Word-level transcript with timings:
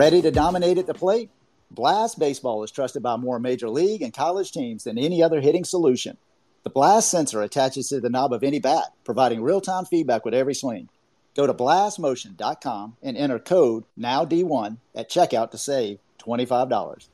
Ready 0.00 0.22
to 0.22 0.30
dominate 0.30 0.78
at 0.78 0.86
the 0.86 0.94
plate? 0.94 1.28
Blast 1.70 2.18
Baseball 2.18 2.62
is 2.62 2.70
trusted 2.70 3.02
by 3.02 3.16
more 3.16 3.38
major 3.38 3.68
league 3.68 4.00
and 4.00 4.14
college 4.14 4.50
teams 4.50 4.84
than 4.84 4.96
any 4.96 5.22
other 5.22 5.42
hitting 5.42 5.62
solution. 5.62 6.16
The 6.62 6.70
Blast 6.70 7.10
sensor 7.10 7.42
attaches 7.42 7.90
to 7.90 8.00
the 8.00 8.08
knob 8.08 8.32
of 8.32 8.42
any 8.42 8.60
bat, 8.60 8.94
providing 9.04 9.42
real 9.42 9.60
time 9.60 9.84
feedback 9.84 10.24
with 10.24 10.32
every 10.32 10.54
swing. 10.54 10.88
Go 11.36 11.46
to 11.46 11.52
blastmotion.com 11.52 12.96
and 13.02 13.14
enter 13.14 13.38
code 13.38 13.84
NOWD1 13.98 14.78
at 14.94 15.10
checkout 15.10 15.50
to 15.50 15.58
save 15.58 15.98
$25. 16.18 17.08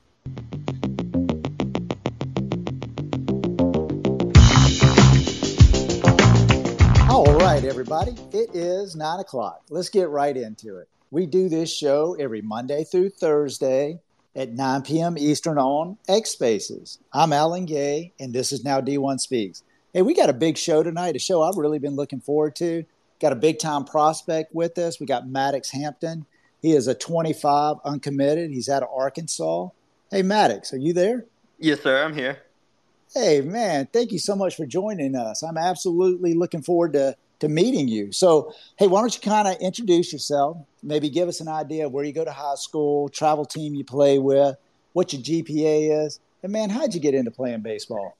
All 7.10 7.36
right, 7.38 7.64
everybody, 7.64 8.12
it 8.32 8.50
is 8.54 8.94
9 8.94 9.18
o'clock. 9.18 9.62
Let's 9.70 9.88
get 9.88 10.08
right 10.08 10.36
into 10.36 10.76
it. 10.76 10.88
We 11.12 11.26
do 11.26 11.48
this 11.48 11.72
show 11.72 12.16
every 12.18 12.42
Monday 12.42 12.82
through 12.82 13.10
Thursday 13.10 14.00
at 14.34 14.52
9 14.52 14.82
p.m. 14.82 15.16
Eastern 15.16 15.56
on 15.56 15.98
X 16.08 16.30
Spaces. 16.30 16.98
I'm 17.12 17.32
Alan 17.32 17.64
Gay, 17.64 18.12
and 18.18 18.34
this 18.34 18.50
is 18.50 18.64
Now 18.64 18.80
D1 18.80 19.20
Speaks. 19.20 19.62
Hey, 19.92 20.02
we 20.02 20.14
got 20.14 20.30
a 20.30 20.34
big 20.34 20.58
show 20.58 20.82
tonight, 20.82 21.14
a 21.14 21.20
show 21.20 21.42
I've 21.42 21.56
really 21.56 21.78
been 21.78 21.94
looking 21.94 22.20
forward 22.20 22.56
to. 22.56 22.84
Got 23.20 23.32
a 23.32 23.36
big 23.36 23.60
time 23.60 23.84
prospect 23.84 24.52
with 24.52 24.76
us. 24.78 24.98
We 24.98 25.06
got 25.06 25.28
Maddox 25.28 25.70
Hampton. 25.70 26.26
He 26.60 26.72
is 26.72 26.88
a 26.88 26.94
25 26.94 27.76
uncommitted. 27.84 28.50
He's 28.50 28.68
out 28.68 28.82
of 28.82 28.88
Arkansas. 28.92 29.68
Hey, 30.10 30.22
Maddox, 30.22 30.72
are 30.72 30.78
you 30.78 30.92
there? 30.92 31.26
Yes, 31.60 31.82
sir. 31.82 32.02
I'm 32.02 32.14
here. 32.14 32.38
Hey, 33.14 33.42
man, 33.42 33.86
thank 33.92 34.10
you 34.10 34.18
so 34.18 34.34
much 34.34 34.56
for 34.56 34.66
joining 34.66 35.14
us. 35.14 35.44
I'm 35.44 35.56
absolutely 35.56 36.34
looking 36.34 36.62
forward 36.62 36.94
to 36.94 37.16
to 37.40 37.48
meeting 37.48 37.88
you. 37.88 38.12
So, 38.12 38.52
hey, 38.78 38.86
why 38.86 39.00
don't 39.00 39.14
you 39.14 39.20
kind 39.20 39.48
of 39.48 39.56
introduce 39.60 40.12
yourself? 40.12 40.58
Maybe 40.82 41.10
give 41.10 41.28
us 41.28 41.40
an 41.40 41.48
idea 41.48 41.86
of 41.86 41.92
where 41.92 42.04
you 42.04 42.12
go 42.12 42.24
to 42.24 42.32
high 42.32 42.54
school, 42.54 43.08
travel 43.08 43.44
team 43.44 43.74
you 43.74 43.84
play 43.84 44.18
with, 44.18 44.56
what 44.92 45.12
your 45.12 45.22
GPA 45.22 46.06
is, 46.06 46.20
and 46.42 46.52
man, 46.52 46.70
how'd 46.70 46.94
you 46.94 47.00
get 47.00 47.14
into 47.14 47.30
playing 47.30 47.60
baseball? 47.60 48.16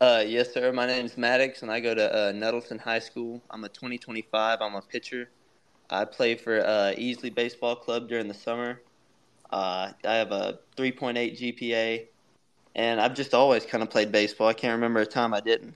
Uh, 0.00 0.24
yes, 0.26 0.52
sir. 0.52 0.72
My 0.72 0.86
name 0.86 1.06
is 1.06 1.16
Maddox, 1.16 1.62
and 1.62 1.70
I 1.70 1.78
go 1.78 1.94
to 1.94 2.28
uh, 2.28 2.32
Nettleton 2.32 2.78
High 2.78 2.98
School. 2.98 3.40
I'm 3.50 3.62
a 3.62 3.68
2025. 3.68 4.58
I'm 4.60 4.74
a 4.74 4.80
pitcher. 4.80 5.28
I 5.90 6.04
play 6.04 6.34
for 6.34 6.60
uh, 6.60 6.94
Easley 6.96 7.32
Baseball 7.32 7.76
Club 7.76 8.08
during 8.08 8.26
the 8.26 8.34
summer. 8.34 8.80
Uh, 9.52 9.92
I 10.04 10.14
have 10.14 10.32
a 10.32 10.58
3.8 10.76 11.38
GPA, 11.38 12.06
and 12.74 13.00
I've 13.00 13.14
just 13.14 13.34
always 13.34 13.66
kind 13.66 13.82
of 13.82 13.90
played 13.90 14.10
baseball. 14.10 14.48
I 14.48 14.54
can't 14.54 14.74
remember 14.74 15.00
a 15.00 15.06
time 15.06 15.34
I 15.34 15.40
didn't. 15.40 15.74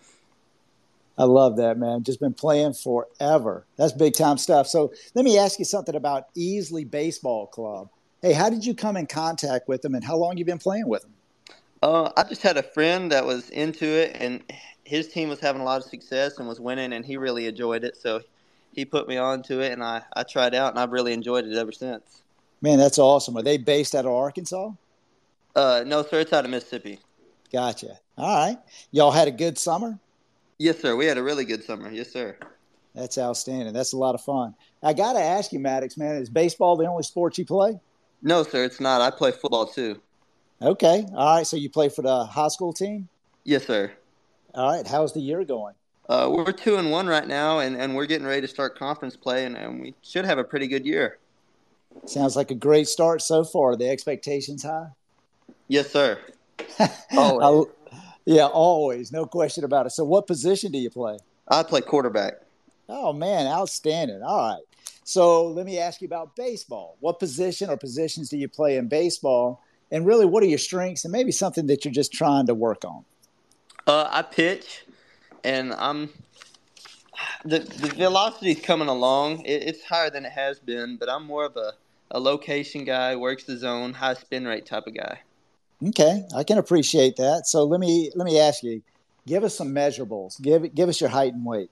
I 1.19 1.25
love 1.25 1.57
that, 1.57 1.79
man. 1.79 2.03
Just 2.03 2.21
been 2.21 2.35
playing 2.35 2.75
forever. 2.75 3.65
That's 3.77 3.93
big 3.93 4.15
time 4.15 4.39
stuff. 4.39 4.67
So 4.67 4.93
let 5.15 5.25
me 5.25 5.39
ask 5.39 5.59
you 5.59 5.65
something 5.65 5.95
about 5.95 6.35
Easley 6.35 6.89
Baseball 6.89 7.47
Club. 7.47 7.89
Hey, 8.21 8.33
how 8.33 8.51
did 8.51 8.67
you 8.67 8.75
come 8.75 8.97
in 8.97 9.07
contact 9.07 9.69
with 9.69 9.83
them 9.83 9.95
and 9.95 10.05
how 10.05 10.17
long 10.17 10.37
you 10.37 10.45
been 10.45 10.59
playing 10.59 10.89
with 10.89 11.03
them? 11.03 11.13
Uh, 11.83 12.11
I 12.17 12.25
just 12.25 12.43
had 12.43 12.57
a 12.57 12.63
friend 12.63 13.13
that 13.13 13.25
was 13.25 13.51
into 13.51 13.87
it 13.87 14.17
and 14.19 14.43
his 14.85 15.09
team 15.09 15.29
was 15.29 15.41
having 15.41 15.63
a 15.63 15.65
lot 15.65 15.83
of 15.83 15.89
success 15.89 16.39
and 16.39 16.49
was 16.49 16.61
winning 16.61 16.93
and 16.93 17.05
he 17.05 17.17
really 17.17 17.47
enjoyed 17.47 17.85
it. 17.85 17.97
So 17.97 18.23
he 18.73 18.85
put 18.85 19.09
me 19.09 19.17
on 19.17 19.43
to 19.45 19.61
it 19.61 19.73
and 19.73 19.83
I, 19.83 20.03
I 20.15 20.23
tried 20.23 20.55
out 20.55 20.73
and 20.73 20.79
I've 20.79 20.93
really 20.93 21.13
enjoyed 21.13 21.45
it 21.45 21.57
ever 21.57 21.73
since. 21.73 22.23
Man, 22.61 22.79
that's 22.79 22.99
awesome. 22.99 23.37
Are 23.37 23.43
they 23.43 23.59
based 23.59 23.95
out 23.95 24.07
of 24.07 24.13
Arkansas? 24.13 24.71
Uh, 25.55 25.85
no, 25.87 26.03
sir. 26.03 26.21
It's 26.21 26.33
out 26.33 26.45
of 26.45 26.51
Mississippi. 26.51 27.01
Gotcha. 27.53 27.99
All 28.19 28.47
right. 28.47 28.59
Y'all 28.91 29.11
had 29.11 29.29
a 29.29 29.33
good 29.33 29.59
summer? 29.59 29.99
Yes, 30.59 30.81
sir. 30.81 30.97
We 30.97 31.07
had 31.07 31.19
a 31.19 31.23
really 31.23 31.45
good 31.45 31.63
summer. 31.65 31.91
Yes, 31.91 32.13
sir. 32.13 32.37
That's 32.95 33.19
outstanding. 33.19 33.75
That's 33.75 33.93
a 33.93 33.97
lot 33.99 34.15
of 34.15 34.23
fun. 34.23 34.55
I 34.83 34.95
got 34.95 35.15
to 35.15 35.21
ask 35.21 35.53
you, 35.53 35.59
Maddox, 35.59 35.99
man, 35.99 36.17
is 36.17 36.31
baseball 36.31 36.77
the 36.77 36.87
only 36.87 37.03
sport 37.03 37.37
you 37.37 37.45
play? 37.45 37.79
No, 38.23 38.43
sir, 38.43 38.65
it's 38.65 38.81
not. 38.81 39.03
I 39.03 39.11
play 39.11 39.33
football 39.33 39.67
too. 39.67 40.01
Okay. 40.63 41.07
All 41.15 41.37
right. 41.37 41.47
So 41.47 41.57
you 41.57 41.69
play 41.69 41.91
for 41.91 42.01
the 42.01 42.25
high 42.25 42.49
school 42.49 42.73
team? 42.73 43.09
Yes, 43.45 43.67
sir. 43.67 43.93
All 44.55 44.73
right. 44.75 44.87
How's 44.87 45.13
the 45.13 45.21
year 45.21 45.45
going? 45.45 45.75
Uh, 46.09 46.31
we're 46.33 46.53
two 46.53 46.77
and 46.77 46.91
one 46.91 47.07
right 47.07 47.27
now, 47.27 47.59
and, 47.59 47.77
and 47.77 47.95
we're 47.95 48.07
getting 48.07 48.27
ready 48.27 48.41
to 48.41 48.49
start 48.49 48.79
conference 48.79 49.17
play, 49.17 49.45
and, 49.45 49.57
and 49.57 49.81
we 49.81 49.95
should 50.03 50.25
have 50.25 50.39
a 50.39 50.45
pretty 50.45 50.69
good 50.69 50.87
year. 50.87 51.19
Sounds 52.07 52.37
like 52.37 52.51
a 52.51 52.55
great 52.55 52.87
start 52.87 53.21
so 53.23 53.43
far. 53.43 53.77
The 53.77 53.89
expectations 53.89 54.63
high? 54.63 54.89
Yes, 55.69 55.91
sir. 55.91 56.19
oh, 57.13 57.69
yeah, 58.27 58.47
always, 58.47 59.13
no 59.13 59.25
question 59.25 59.65
about 59.65 59.87
it. 59.87 59.91
So, 59.91 60.05
what 60.05 60.27
position 60.27 60.73
do 60.73 60.79
you 60.79 60.91
play? 60.91 61.19
I 61.49 61.63
play 61.63 61.81
quarterback. 61.81 62.35
Oh 62.89 63.13
man, 63.13 63.47
outstanding! 63.47 64.23
All 64.23 64.53
right, 64.53 64.65
so 65.05 65.47
let 65.47 65.65
me 65.65 65.79
ask 65.79 66.03
you 66.03 66.07
about 66.07 66.37
baseball. 66.37 66.97
What 67.01 67.19
position 67.21 67.71
or 67.71 67.77
positions 67.77 68.29
do 68.29 68.37
you 68.37 68.49
play 68.49 68.77
in 68.77 68.89
baseball? 68.89 69.63
And 69.93 70.05
really, 70.05 70.27
what 70.27 70.43
are 70.43 70.47
your 70.47 70.59
strengths 70.59 71.05
and 71.05 71.13
maybe 71.13 71.31
something 71.31 71.69
that 71.69 71.85
you're 71.85 71.95
just 71.95 72.13
trying 72.13 72.47
to 72.47 72.55
work 72.55 72.85
on? 72.85 73.05
Uh, 73.87 74.09
I 74.11 74.23
pitch, 74.23 74.85
and 75.45 75.73
I'm 75.75 76.11
the 77.45 77.61
the 77.61 77.89
velocity's 77.95 78.61
coming 78.61 78.89
along. 78.89 79.45
It, 79.45 79.63
it's 79.63 79.85
higher 79.85 80.11
than 80.11 80.25
it 80.25 80.33
has 80.33 80.59
been, 80.59 80.97
but 80.97 81.09
I'm 81.09 81.25
more 81.25 81.45
of 81.45 81.57
a 81.57 81.75
a 82.11 82.21
location 82.21 82.85
guy, 82.85 83.15
works 83.17 83.45
the 83.45 83.57
zone, 83.57 83.95
high 83.95 84.15
spin 84.15 84.47
rate 84.47 84.67
type 84.67 84.87
of 84.87 84.95
guy. 84.95 85.21
Okay, 85.85 86.23
I 86.35 86.43
can 86.45 86.59
appreciate 86.59 87.17
that. 87.17 87.47
So 87.47 87.65
let 87.65 87.81
me 87.81 88.11
let 88.15 88.25
me 88.25 88.41
ask 88.41 88.63
you, 88.63 88.83
give 89.27 89.45
us 89.45 89.57
some 89.57 89.75
measurables. 89.75 90.41
Give 90.41 90.75
give 90.75 90.89
us 90.89 91.01
your 91.01 91.11
height 91.11 91.35
and 91.35 91.45
weight. 91.45 91.71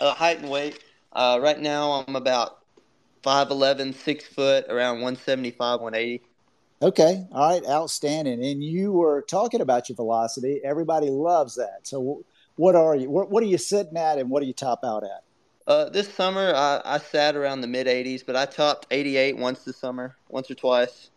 Uh, 0.00 0.14
height 0.14 0.38
and 0.38 0.48
weight. 0.48 0.82
Uh, 1.12 1.38
right 1.42 1.58
now, 1.58 2.04
I'm 2.06 2.14
about 2.14 2.58
5'11", 3.24 3.94
6 3.94 4.24
foot, 4.26 4.66
around 4.68 4.96
175, 4.96 5.80
180. 5.80 6.22
Okay, 6.80 7.26
all 7.32 7.48
right, 7.48 7.68
outstanding. 7.68 8.44
And 8.44 8.62
you 8.62 8.92
were 8.92 9.22
talking 9.22 9.60
about 9.60 9.88
your 9.88 9.96
velocity. 9.96 10.60
Everybody 10.62 11.10
loves 11.10 11.56
that. 11.56 11.80
So 11.82 12.24
what 12.56 12.76
are 12.76 12.94
you? 12.94 13.10
What, 13.10 13.42
are 13.42 13.46
you 13.46 13.58
sitting 13.58 13.96
at, 13.96 14.18
and 14.18 14.30
what 14.30 14.40
do 14.40 14.46
you 14.46 14.52
top 14.52 14.84
out 14.84 15.02
at? 15.02 15.22
Uh, 15.66 15.88
this 15.88 16.12
summer, 16.12 16.54
I, 16.54 16.80
I 16.84 16.98
sat 16.98 17.36
around 17.36 17.60
the 17.60 17.66
mid 17.66 17.86
80s, 17.86 18.24
but 18.24 18.36
I 18.36 18.46
topped 18.46 18.86
88 18.90 19.36
once 19.36 19.64
this 19.64 19.76
summer, 19.76 20.16
once 20.28 20.50
or 20.50 20.54
twice, 20.54 21.10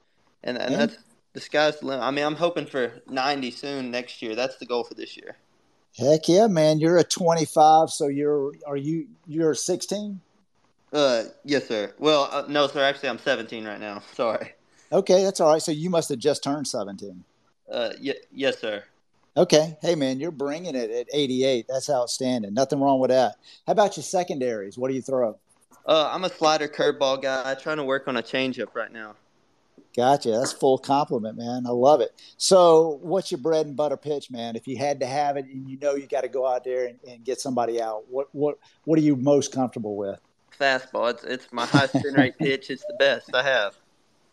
and, 0.43 0.57
and 0.57 0.75
that's 0.75 0.97
the 1.33 1.41
sky's 1.41 1.79
the 1.79 1.85
limit. 1.85 2.03
I 2.03 2.11
mean, 2.11 2.25
I'm 2.25 2.35
hoping 2.35 2.65
for 2.65 3.01
90 3.07 3.51
soon 3.51 3.91
next 3.91 4.21
year. 4.21 4.35
That's 4.35 4.57
the 4.57 4.65
goal 4.65 4.83
for 4.83 4.93
this 4.93 5.15
year. 5.17 5.37
Heck 5.97 6.29
yeah, 6.29 6.47
man! 6.47 6.79
You're 6.79 6.97
a 6.97 7.03
25, 7.03 7.89
so 7.89 8.07
you're 8.07 8.53
are 8.65 8.77
you 8.77 9.07
you're 9.27 9.53
16? 9.53 10.21
Uh, 10.93 11.23
yes, 11.43 11.67
sir. 11.67 11.93
Well, 11.99 12.29
uh, 12.31 12.45
no, 12.47 12.67
sir. 12.67 12.81
Actually, 12.81 13.09
I'm 13.09 13.19
17 13.19 13.65
right 13.65 13.79
now. 13.79 14.01
Sorry. 14.13 14.53
Okay, 14.91 15.23
that's 15.23 15.39
all 15.39 15.51
right. 15.51 15.61
So 15.61 15.71
you 15.71 15.89
must 15.89 16.09
have 16.09 16.19
just 16.19 16.43
turned 16.43 16.67
17. 16.67 17.23
Uh, 17.71 17.89
y- 18.01 18.15
yes, 18.31 18.59
sir. 18.59 18.83
Okay. 19.37 19.77
Hey, 19.81 19.95
man, 19.95 20.19
you're 20.19 20.31
bringing 20.31 20.75
it 20.75 20.91
at 20.91 21.07
88. 21.13 21.65
That's 21.69 21.89
outstanding. 21.89 22.53
Nothing 22.53 22.81
wrong 22.81 22.99
with 22.99 23.09
that. 23.09 23.35
How 23.65 23.71
about 23.71 23.95
your 23.95 24.03
secondaries? 24.03 24.77
What 24.77 24.89
do 24.89 24.93
you 24.93 25.01
throw? 25.01 25.37
Uh, 25.85 26.09
I'm 26.11 26.25
a 26.25 26.29
slider 26.29 26.67
curveball 26.67 27.21
guy. 27.21 27.41
I'm 27.45 27.57
trying 27.57 27.77
to 27.77 27.85
work 27.85 28.07
on 28.07 28.17
a 28.17 28.21
changeup 28.21 28.75
right 28.75 28.91
now. 28.91 29.15
Gotcha. 29.95 30.31
That's 30.31 30.53
full 30.53 30.77
complement, 30.77 31.37
man. 31.37 31.65
I 31.67 31.71
love 31.71 31.99
it. 31.99 32.13
So, 32.37 32.99
what's 33.01 33.29
your 33.29 33.39
bread 33.39 33.65
and 33.65 33.75
butter 33.75 33.97
pitch, 33.97 34.31
man? 34.31 34.55
If 34.55 34.67
you 34.67 34.77
had 34.77 35.01
to 35.01 35.05
have 35.05 35.35
it, 35.35 35.45
and 35.45 35.69
you 35.69 35.77
know 35.79 35.95
you 35.95 36.07
got 36.07 36.21
to 36.21 36.29
go 36.29 36.47
out 36.47 36.63
there 36.63 36.87
and, 36.87 36.99
and, 37.07 37.25
get 37.25 37.41
somebody 37.41 37.81
out, 37.81 38.05
what 38.09 38.29
what 38.31 38.57
what 38.85 38.97
are 38.97 39.01
you 39.01 39.17
most 39.17 39.51
comfortable 39.51 39.97
with? 39.97 40.19
Fastball. 40.57 41.11
It's 41.11 41.23
it's 41.25 41.47
my 41.51 41.65
high 41.65 41.87
spin 41.87 42.13
rate 42.13 42.37
pitch. 42.37 42.69
It's 42.69 42.85
the 42.85 42.95
best 42.97 43.35
I 43.35 43.43
have. 43.43 43.75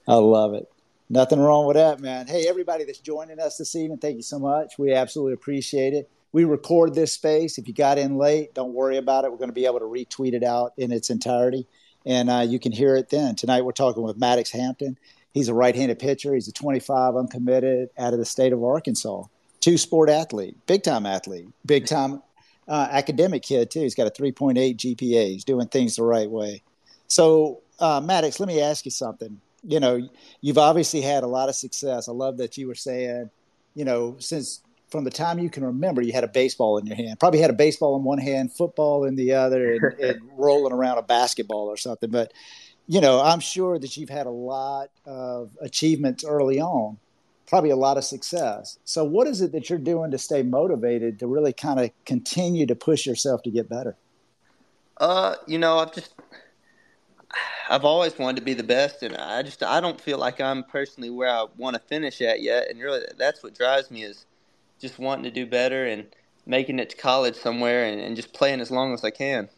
I 0.07 0.15
love 0.15 0.55
it. 0.55 0.71
Nothing 1.11 1.41
wrong 1.41 1.67
with 1.67 1.77
that, 1.77 2.01
man. 2.01 2.27
Hey, 2.27 2.47
everybody 2.49 2.85
that's 2.85 2.99
joining 2.99 3.41
us 3.41 3.57
this 3.57 3.75
evening, 3.75 3.99
thank 3.99 4.17
you 4.17 4.23
so 4.23 4.39
much. 4.39 4.79
We 4.79 4.93
absolutely 4.93 5.33
appreciate 5.33 5.95
it. 5.95 6.09
We 6.33 6.45
record 6.45 6.95
this 6.95 7.13
space. 7.13 7.59
If 7.59 7.67
you 7.67 7.75
got 7.75 7.99
in 7.99 8.17
late, 8.17 8.55
don't 8.55 8.75
worry 8.75 8.99
about 8.99 9.25
it. 9.25 9.31
We're 9.31 9.39
going 9.39 9.49
to 9.49 9.55
be 9.55 9.65
able 9.65 9.81
to 9.81 9.87
retweet 9.87 10.35
it 10.35 10.45
out 10.45 10.75
in 10.77 10.93
its 10.93 11.11
entirety, 11.11 11.67
and 12.07 12.31
uh, 12.31 12.45
you 12.47 12.61
can 12.61 12.73
hear 12.73 12.95
it 12.95 13.09
then. 13.09 13.35
Tonight, 13.35 13.65
we're 13.65 13.73
talking 13.73 14.03
with 14.03 14.19
Maddox 14.19 14.51
Hampton. 14.51 14.99
He's 15.39 15.49
a 15.49 15.55
right-handed 15.55 16.01
pitcher. 16.01 16.35
He's 16.35 16.49
a 16.49 16.53
25 16.53 17.15
uncommitted 17.15 17.91
out 17.97 18.13
of 18.13 18.19
the 18.19 18.25
state 18.25 18.53
of 18.53 18.65
Arkansas. 18.65 19.23
Two 19.61 19.79
sport 19.79 20.11
athlete, 20.11 20.57
big 20.67 20.83
time 20.83 21.07
athlete, 21.07 21.47
big 21.65 21.87
time 21.87 22.25
uh, 22.67 22.89
academic 22.91 23.45
kid 23.45 23.71
too. 23.71 23.83
He's 23.83 23.95
got 23.95 24.09
a 24.09 24.11
3.8 24.11 24.57
GPA. 24.77 25.29
He's 25.29 25.45
doing 25.45 25.69
things 25.69 25.95
the 25.95 26.03
right 26.03 26.29
way. 26.29 26.63
So, 27.07 27.61
uh, 27.79 28.01
Maddox, 28.01 28.41
let 28.41 28.49
me 28.49 28.61
ask 28.61 28.85
you 28.85 28.91
something. 28.91 29.41
You 29.63 29.79
know, 29.79 30.09
you've 30.41 30.59
obviously 30.59 31.03
had 31.03 31.23
a 31.23 31.29
lot 31.29 31.49
of 31.49 31.55
success. 31.55 32.09
I 32.09 32.13
love 32.13 32.39
that 32.39 32.59
you 32.59 32.67
were 32.67 32.75
saying, 32.75 33.31
you 33.77 33.85
know, 33.85 34.17
since 34.19 34.61
from 34.91 35.05
the 35.05 35.11
time 35.11 35.39
you 35.39 35.51
can 35.51 35.65
remember, 35.65 36.03
you 36.03 36.13
had 36.13 36.25
a 36.25 36.29
baseball 36.29 36.79
in 36.79 36.87
your 36.87 36.97
hand. 36.97 37.21
Probably 37.21 37.39
had 37.39 37.51
a 37.51 37.55
baseball 37.55 37.97
in 37.97 38.03
one 38.03 38.19
hand, 38.19 38.53
football 38.53 39.05
in 39.05 39.15
the 39.15 39.35
other, 39.35 39.75
and, 39.75 40.01
and 40.01 40.21
rolling 40.37 40.73
around 40.73 40.99
a 40.99 41.03
basketball 41.03 41.69
or 41.69 41.77
something. 41.77 42.11
But 42.11 42.33
you 42.89 43.03
know, 43.03 43.21
I'm 43.21 43.41
sure 43.41 43.79
that 43.79 43.97
you've 43.97 44.09
had 44.09 44.27
a 44.27 44.31
lot 44.31 44.89
of 45.05 45.51
achievements 45.61 46.25
early 46.25 46.59
on, 46.59 46.97
probably 47.47 47.71
a 47.71 47.77
lot 47.77 47.99
of 47.99 48.05
success. 48.05 48.79
So, 48.85 49.05
what 49.05 49.27
is 49.27 49.43
it 49.43 49.53
that 49.53 49.69
you're 49.69 49.79
doing 49.79 50.11
to 50.11 50.19
stay 50.19 50.43
motivated 50.43 51.19
to 51.19 51.27
really 51.27 51.53
kind 51.53 51.79
of 51.79 51.91
continue 52.07 52.65
to 52.67 52.75
push 52.75 53.07
yourself 53.07 53.43
to 53.43 53.51
get 53.51 53.69
better? 53.69 53.95
Uh, 54.97 55.37
you 55.47 55.59
know, 55.59 55.79
I've 55.79 55.93
just 55.93 56.15
I've 57.69 57.85
always 57.85 58.19
wanted 58.19 58.37
to 58.37 58.45
be 58.45 58.55
the 58.55 58.63
best, 58.63 59.03
and 59.03 59.15
I 59.17 59.43
just 59.43 59.63
I 59.63 59.81
don't 59.81 60.01
feel 60.01 60.17
like 60.17 60.41
I'm 60.41 60.65
personally 60.65 61.11
where 61.11 61.29
I 61.29 61.45
want 61.59 61.75
to 61.75 61.81
finish 61.81 62.23
at 62.23 62.41
yet. 62.41 62.71
And 62.71 62.81
really, 62.81 63.03
that's 63.19 63.43
what 63.43 63.55
drives 63.55 63.91
me 63.91 64.03
is 64.03 64.25
just 64.81 64.99
wanting 64.99 65.25
to 65.25 65.31
do 65.31 65.45
better 65.45 65.87
and 65.87 66.07
making 66.47 66.79
it 66.79 66.89
to 66.89 66.97
college 66.97 67.37
somewhere 67.37 67.85
and, 67.85 68.01
and 68.01 68.17
just 68.17 68.33
playing 68.33 68.63
as 68.63 68.71
long 68.71 68.95
as 68.95 69.05
I 69.05 69.11
can. 69.11 69.51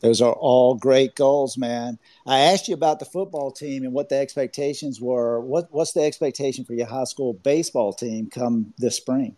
Those 0.00 0.22
are 0.22 0.32
all 0.32 0.74
great 0.74 1.14
goals, 1.14 1.58
man. 1.58 1.98
I 2.26 2.40
asked 2.40 2.68
you 2.68 2.74
about 2.74 2.98
the 2.98 3.04
football 3.04 3.50
team 3.50 3.84
and 3.84 3.92
what 3.92 4.08
the 4.08 4.16
expectations 4.16 5.00
were. 5.00 5.40
What 5.40 5.68
what's 5.70 5.92
the 5.92 6.02
expectation 6.02 6.64
for 6.64 6.72
your 6.72 6.86
high 6.86 7.04
school 7.04 7.34
baseball 7.34 7.92
team 7.92 8.30
come 8.30 8.72
this 8.78 8.96
spring? 8.96 9.36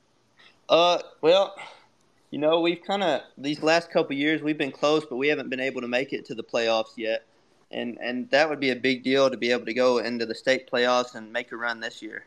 Uh, 0.69 0.99
well, 1.21 1.55
you 2.31 2.39
know, 2.39 2.61
we've 2.61 2.83
kind 2.83 3.03
of 3.03 3.23
these 3.37 3.63
last 3.63 3.91
couple 3.91 4.15
years 4.15 4.41
we've 4.41 4.59
been 4.59 4.73
close, 4.73 5.05
but 5.05 5.17
we 5.17 5.29
haven't 5.29 5.51
been 5.51 5.61
able 5.61 5.81
to 5.81 5.89
make 5.89 6.13
it 6.13 6.25
to 6.27 6.35
the 6.35 6.45
playoffs 6.45 6.97
yet. 6.97 7.27
And 7.71 7.99
and 8.01 8.31
that 8.31 8.49
would 8.49 8.61
be 8.61 8.71
a 8.71 8.77
big 8.77 9.03
deal 9.03 9.31
to 9.31 9.37
be 9.37 9.51
able 9.51 9.67
to 9.67 9.75
go 9.75 9.99
into 9.99 10.27
the 10.27 10.35
state 10.35 10.71
playoffs 10.71 11.15
and 11.15 11.33
make 11.33 11.51
a 11.51 11.57
run 11.57 11.81
this 11.81 12.03
year. 12.03 12.27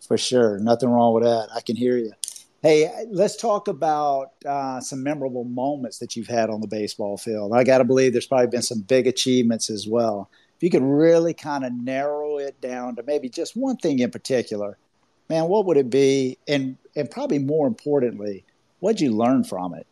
For 0.00 0.18
sure, 0.18 0.58
nothing 0.58 0.90
wrong 0.90 1.14
with 1.14 1.22
that. 1.22 1.48
I 1.54 1.60
can 1.60 1.76
hear 1.76 1.96
you. 1.96 2.12
Hey, 2.62 2.88
let's 3.10 3.36
talk 3.36 3.66
about 3.66 4.34
uh, 4.46 4.80
some 4.80 5.02
memorable 5.02 5.42
moments 5.42 5.98
that 5.98 6.14
you've 6.14 6.28
had 6.28 6.48
on 6.48 6.60
the 6.60 6.68
baseball 6.68 7.16
field. 7.16 7.52
I 7.52 7.64
got 7.64 7.78
to 7.78 7.84
believe 7.84 8.12
there's 8.12 8.28
probably 8.28 8.46
been 8.46 8.62
some 8.62 8.82
big 8.82 9.08
achievements 9.08 9.68
as 9.68 9.88
well. 9.88 10.30
If 10.56 10.62
you 10.62 10.70
could 10.70 10.84
really 10.84 11.34
kind 11.34 11.64
of 11.64 11.72
narrow 11.72 12.38
it 12.38 12.60
down 12.60 12.94
to 12.96 13.02
maybe 13.02 13.28
just 13.28 13.56
one 13.56 13.78
thing 13.78 13.98
in 13.98 14.12
particular, 14.12 14.78
man, 15.28 15.48
what 15.48 15.66
would 15.66 15.76
it 15.76 15.90
be? 15.90 16.38
And 16.46 16.76
and 16.94 17.10
probably 17.10 17.40
more 17.40 17.66
importantly, 17.66 18.44
what'd 18.78 19.00
you 19.00 19.10
learn 19.10 19.42
from 19.42 19.74
it? 19.74 19.88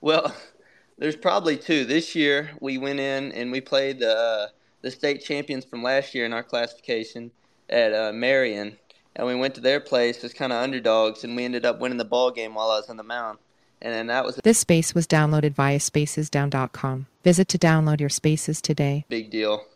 Well, 0.00 0.34
there's 0.98 1.16
probably 1.16 1.58
two. 1.58 1.84
This 1.84 2.14
year 2.14 2.52
we 2.58 2.78
went 2.78 3.00
in 3.00 3.32
and 3.32 3.52
we 3.52 3.60
played 3.60 3.98
the 3.98 4.16
uh, 4.16 4.48
the 4.80 4.90
state 4.90 5.22
champions 5.22 5.66
from 5.66 5.82
last 5.82 6.14
year 6.14 6.24
in 6.24 6.32
our 6.32 6.42
classification 6.42 7.32
at 7.68 7.92
uh, 7.92 8.12
Marion, 8.14 8.78
and 9.16 9.26
we 9.26 9.34
went 9.34 9.54
to 9.54 9.60
their 9.60 9.80
place 9.80 10.22
as 10.24 10.32
kind 10.32 10.52
of 10.52 10.62
underdogs, 10.62 11.24
and 11.24 11.36
we 11.36 11.44
ended 11.44 11.64
up 11.64 11.80
winning 11.80 11.98
the 11.98 12.04
ball 12.04 12.30
game 12.30 12.54
while 12.54 12.70
I 12.70 12.76
was 12.76 12.88
on 12.88 12.96
the 12.96 13.02
mound. 13.02 13.38
And 13.82 13.92
then 13.92 14.06
that 14.06 14.24
was 14.24 14.36
this 14.36 14.58
space 14.58 14.94
was 14.94 15.06
downloaded 15.06 15.52
via 15.52 15.78
spacesdown.com. 15.78 17.06
Visit 17.22 17.48
to 17.48 17.58
download 17.58 18.00
your 18.00 18.08
spaces 18.08 18.62
today. 18.62 19.04
Big 19.08 19.30
deal. 19.30 19.66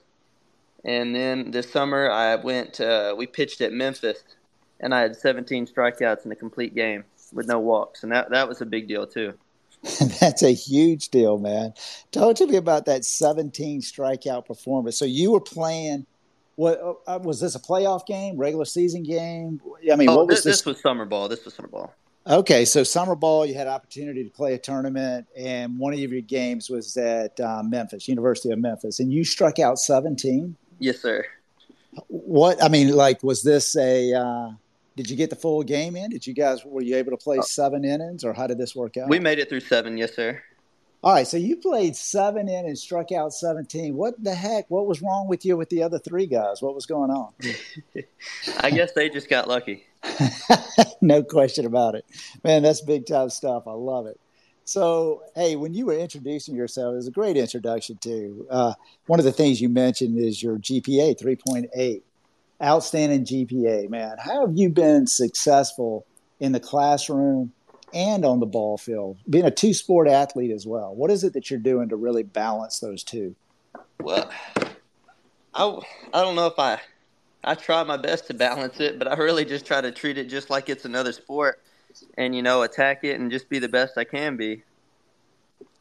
And 0.85 1.15
then 1.15 1.51
this 1.51 1.71
summer 1.71 2.11
I 2.11 2.37
went. 2.37 2.81
Uh, 2.81 3.15
we 3.17 3.27
pitched 3.27 3.61
at 3.61 3.73
Memphis, 3.73 4.23
and 4.81 4.95
I 4.95 5.03
had 5.03 5.17
17 5.17 5.67
strikeouts 5.67 6.25
in 6.25 6.33
a 6.33 6.37
complete 6.37 6.75
game 6.75 7.05
with 7.33 7.47
no 7.47 7.59
walks, 7.59 8.03
and 8.03 8.13
that 8.13 8.31
that 8.31 8.49
was 8.49 8.61
a 8.61 8.67
big 8.67 8.89
deal 8.89 9.07
too. 9.07 9.35
That's 10.21 10.43
a 10.43 10.53
huge 10.55 11.11
deal, 11.11 11.39
man. 11.39 11.75
Talk 12.11 12.37
to 12.37 12.47
me 12.47 12.57
about 12.57 12.87
that 12.87 13.05
17 13.05 13.81
strikeout 13.83 14.47
performance. 14.47 14.97
So 14.97 15.05
you 15.05 15.33
were 15.33 15.41
playing 15.41 16.07
what 16.59 16.81
uh, 16.81 17.15
uh, 17.15 17.19
was 17.21 17.41
this 17.41 17.55
a 17.55 17.61
playoff 17.61 18.05
game, 18.05 18.37
regular 18.37 18.65
season 18.65 19.05
game? 19.05 19.61
I 19.91 19.95
mean, 19.95 20.09
oh, 20.09 20.17
what 20.17 20.27
was 20.27 20.43
this, 20.43 20.57
this? 20.57 20.67
Was 20.67 20.81
summer 20.81 21.05
ball. 21.05 21.29
This 21.29 21.45
was 21.45 21.55
summer 21.55 21.69
ball. 21.69 21.95
Okay, 22.27 22.65
so 22.65 22.83
summer 22.83 23.15
ball, 23.15 23.47
you 23.47 23.55
had 23.55 23.69
opportunity 23.69 24.25
to 24.25 24.31
play 24.31 24.55
a 24.55 24.59
tournament, 24.59 25.29
and 25.37 25.79
one 25.79 25.93
of 25.93 26.01
your 26.01 26.21
games 26.21 26.69
was 26.69 26.97
at 26.97 27.39
uh, 27.39 27.63
Memphis, 27.63 28.09
University 28.09 28.51
of 28.51 28.59
Memphis, 28.59 28.99
and 28.99 29.13
you 29.13 29.25
struck 29.25 29.61
out 29.61 29.79
17. 29.79 30.57
Yes, 30.81 30.99
sir. 31.01 31.25
What 32.09 32.63
I 32.63 32.69
mean, 32.69 32.91
like, 32.93 33.23
was 33.23 33.45
this 33.45 33.77
a? 33.77 34.13
Uh, 34.15 34.51
did 34.97 35.09
you 35.09 35.17
get 35.17 35.31
the 35.31 35.37
full 35.37 35.63
game 35.63 35.95
in? 35.95 36.11
Did 36.11 36.27
you 36.27 36.35
guys 36.35 36.65
were 36.65 36.83
you 36.83 36.97
able 36.97 37.13
to 37.13 37.17
play 37.17 37.39
uh, 37.39 37.43
seven 37.43 37.85
innings, 37.85 38.25
or 38.25 38.33
how 38.33 38.49
did 38.49 38.59
this 38.59 38.75
work 38.75 38.97
out? 38.97 39.09
We 39.09 39.21
made 39.21 39.39
it 39.39 39.49
through 39.49 39.61
seven. 39.61 39.97
Yes, 39.97 40.17
sir. 40.17 40.43
All 41.05 41.13
right, 41.13 41.27
so 41.27 41.37
you 41.37 41.57
played 41.57 41.95
seven 41.95 42.49
in 42.49 42.67
and 42.67 42.77
struck 42.77 43.13
out 43.13 43.33
17. 43.33 43.95
What 43.95 44.23
the 44.23 44.35
heck? 44.35 44.69
What 44.69 44.89
was 44.89 45.01
wrong 45.01 45.29
with 45.29 45.45
you 45.45 45.57
with 45.57 45.69
the 45.69 45.85
other 45.85 46.01
three 46.01 46.27
guys? 46.27 46.61
What 46.61 46.75
was 46.75 46.87
going 46.87 47.11
on? 47.11 47.33
I 48.61 48.71
guess 48.71 48.93
they 48.93 49.09
just 49.09 49.31
got 49.31 49.47
lucky. 49.47 49.87
no 51.01 51.23
question 51.23 51.67
about 51.67 51.95
it. 51.95 52.05
Man, 52.43 52.65
that's 52.65 52.81
big 52.81 53.07
time 53.07 53.31
stuff. 53.31 53.69
I 53.69 53.73
love 53.73 54.07
it. 54.07 54.19
So, 54.65 55.23
hey, 55.37 55.55
when 55.55 55.73
you 55.73 55.87
were 55.87 55.97
introducing 55.97 56.57
yourself, 56.57 56.93
it 56.93 56.97
was 56.97 57.07
a 57.07 57.13
great 57.13 57.37
introduction, 57.37 57.97
too. 57.99 58.47
Uh, 58.51 58.75
one 59.07 59.21
of 59.21 59.25
the 59.25 59.33
things 59.33 59.61
you 59.61 59.69
mentioned 59.69 60.19
is 60.19 60.43
your 60.43 60.59
GPA, 60.59 61.17
3.8. 61.19 62.03
Outstanding 62.61 63.25
GPA, 63.25 63.89
man. 63.89 64.17
How 64.19 64.47
have 64.47 64.57
you 64.57 64.69
been 64.69 65.07
successful 65.07 66.07
in 66.41 66.51
the 66.51 66.61
classroom 66.61 67.53
and 67.93 68.25
on 68.25 68.41
the 68.41 68.47
ball 68.47 68.79
field, 68.79 69.19
being 69.29 69.45
a 69.45 69.51
two 69.51 69.75
sport 69.75 70.09
athlete 70.09 70.51
as 70.51 70.67
well. 70.67 70.95
What 70.95 71.11
is 71.11 71.25
it 71.25 71.33
that 71.35 71.51
you're 71.51 71.61
doing 71.61 71.89
to 71.89 71.97
really 71.97 72.23
balance 72.23 72.81
those 72.81 73.03
two? 73.03 73.35
Well, 74.01 74.31
I, 75.55 75.79
I 76.13 76.23
don't 76.23 76.37
know 76.37 76.47
if 76.47 76.59
I 76.59 76.81
I 77.45 77.55
try 77.55 77.83
my 77.85 77.97
best 77.97 78.27
to 78.27 78.35
balance 78.35 78.81
it, 78.81 78.99
but 78.99 79.09
I 79.09 79.15
really 79.15 79.45
just 79.45 79.65
try 79.65 79.81
to 79.81 79.91
treat 79.91 80.19
it 80.19 80.29
just 80.29 80.51
like 80.51 80.69
it's 80.69 80.85
another 80.85 81.13
sport 81.13 81.63
and 82.17 82.35
you 82.35 82.43
know 82.43 82.63
attack 82.63 83.05
it 83.05 83.19
and 83.19 83.31
just 83.31 83.49
be 83.49 83.59
the 83.59 83.69
best 83.69 83.97
I 83.97 84.05
can 84.05 84.37
be. 84.37 84.63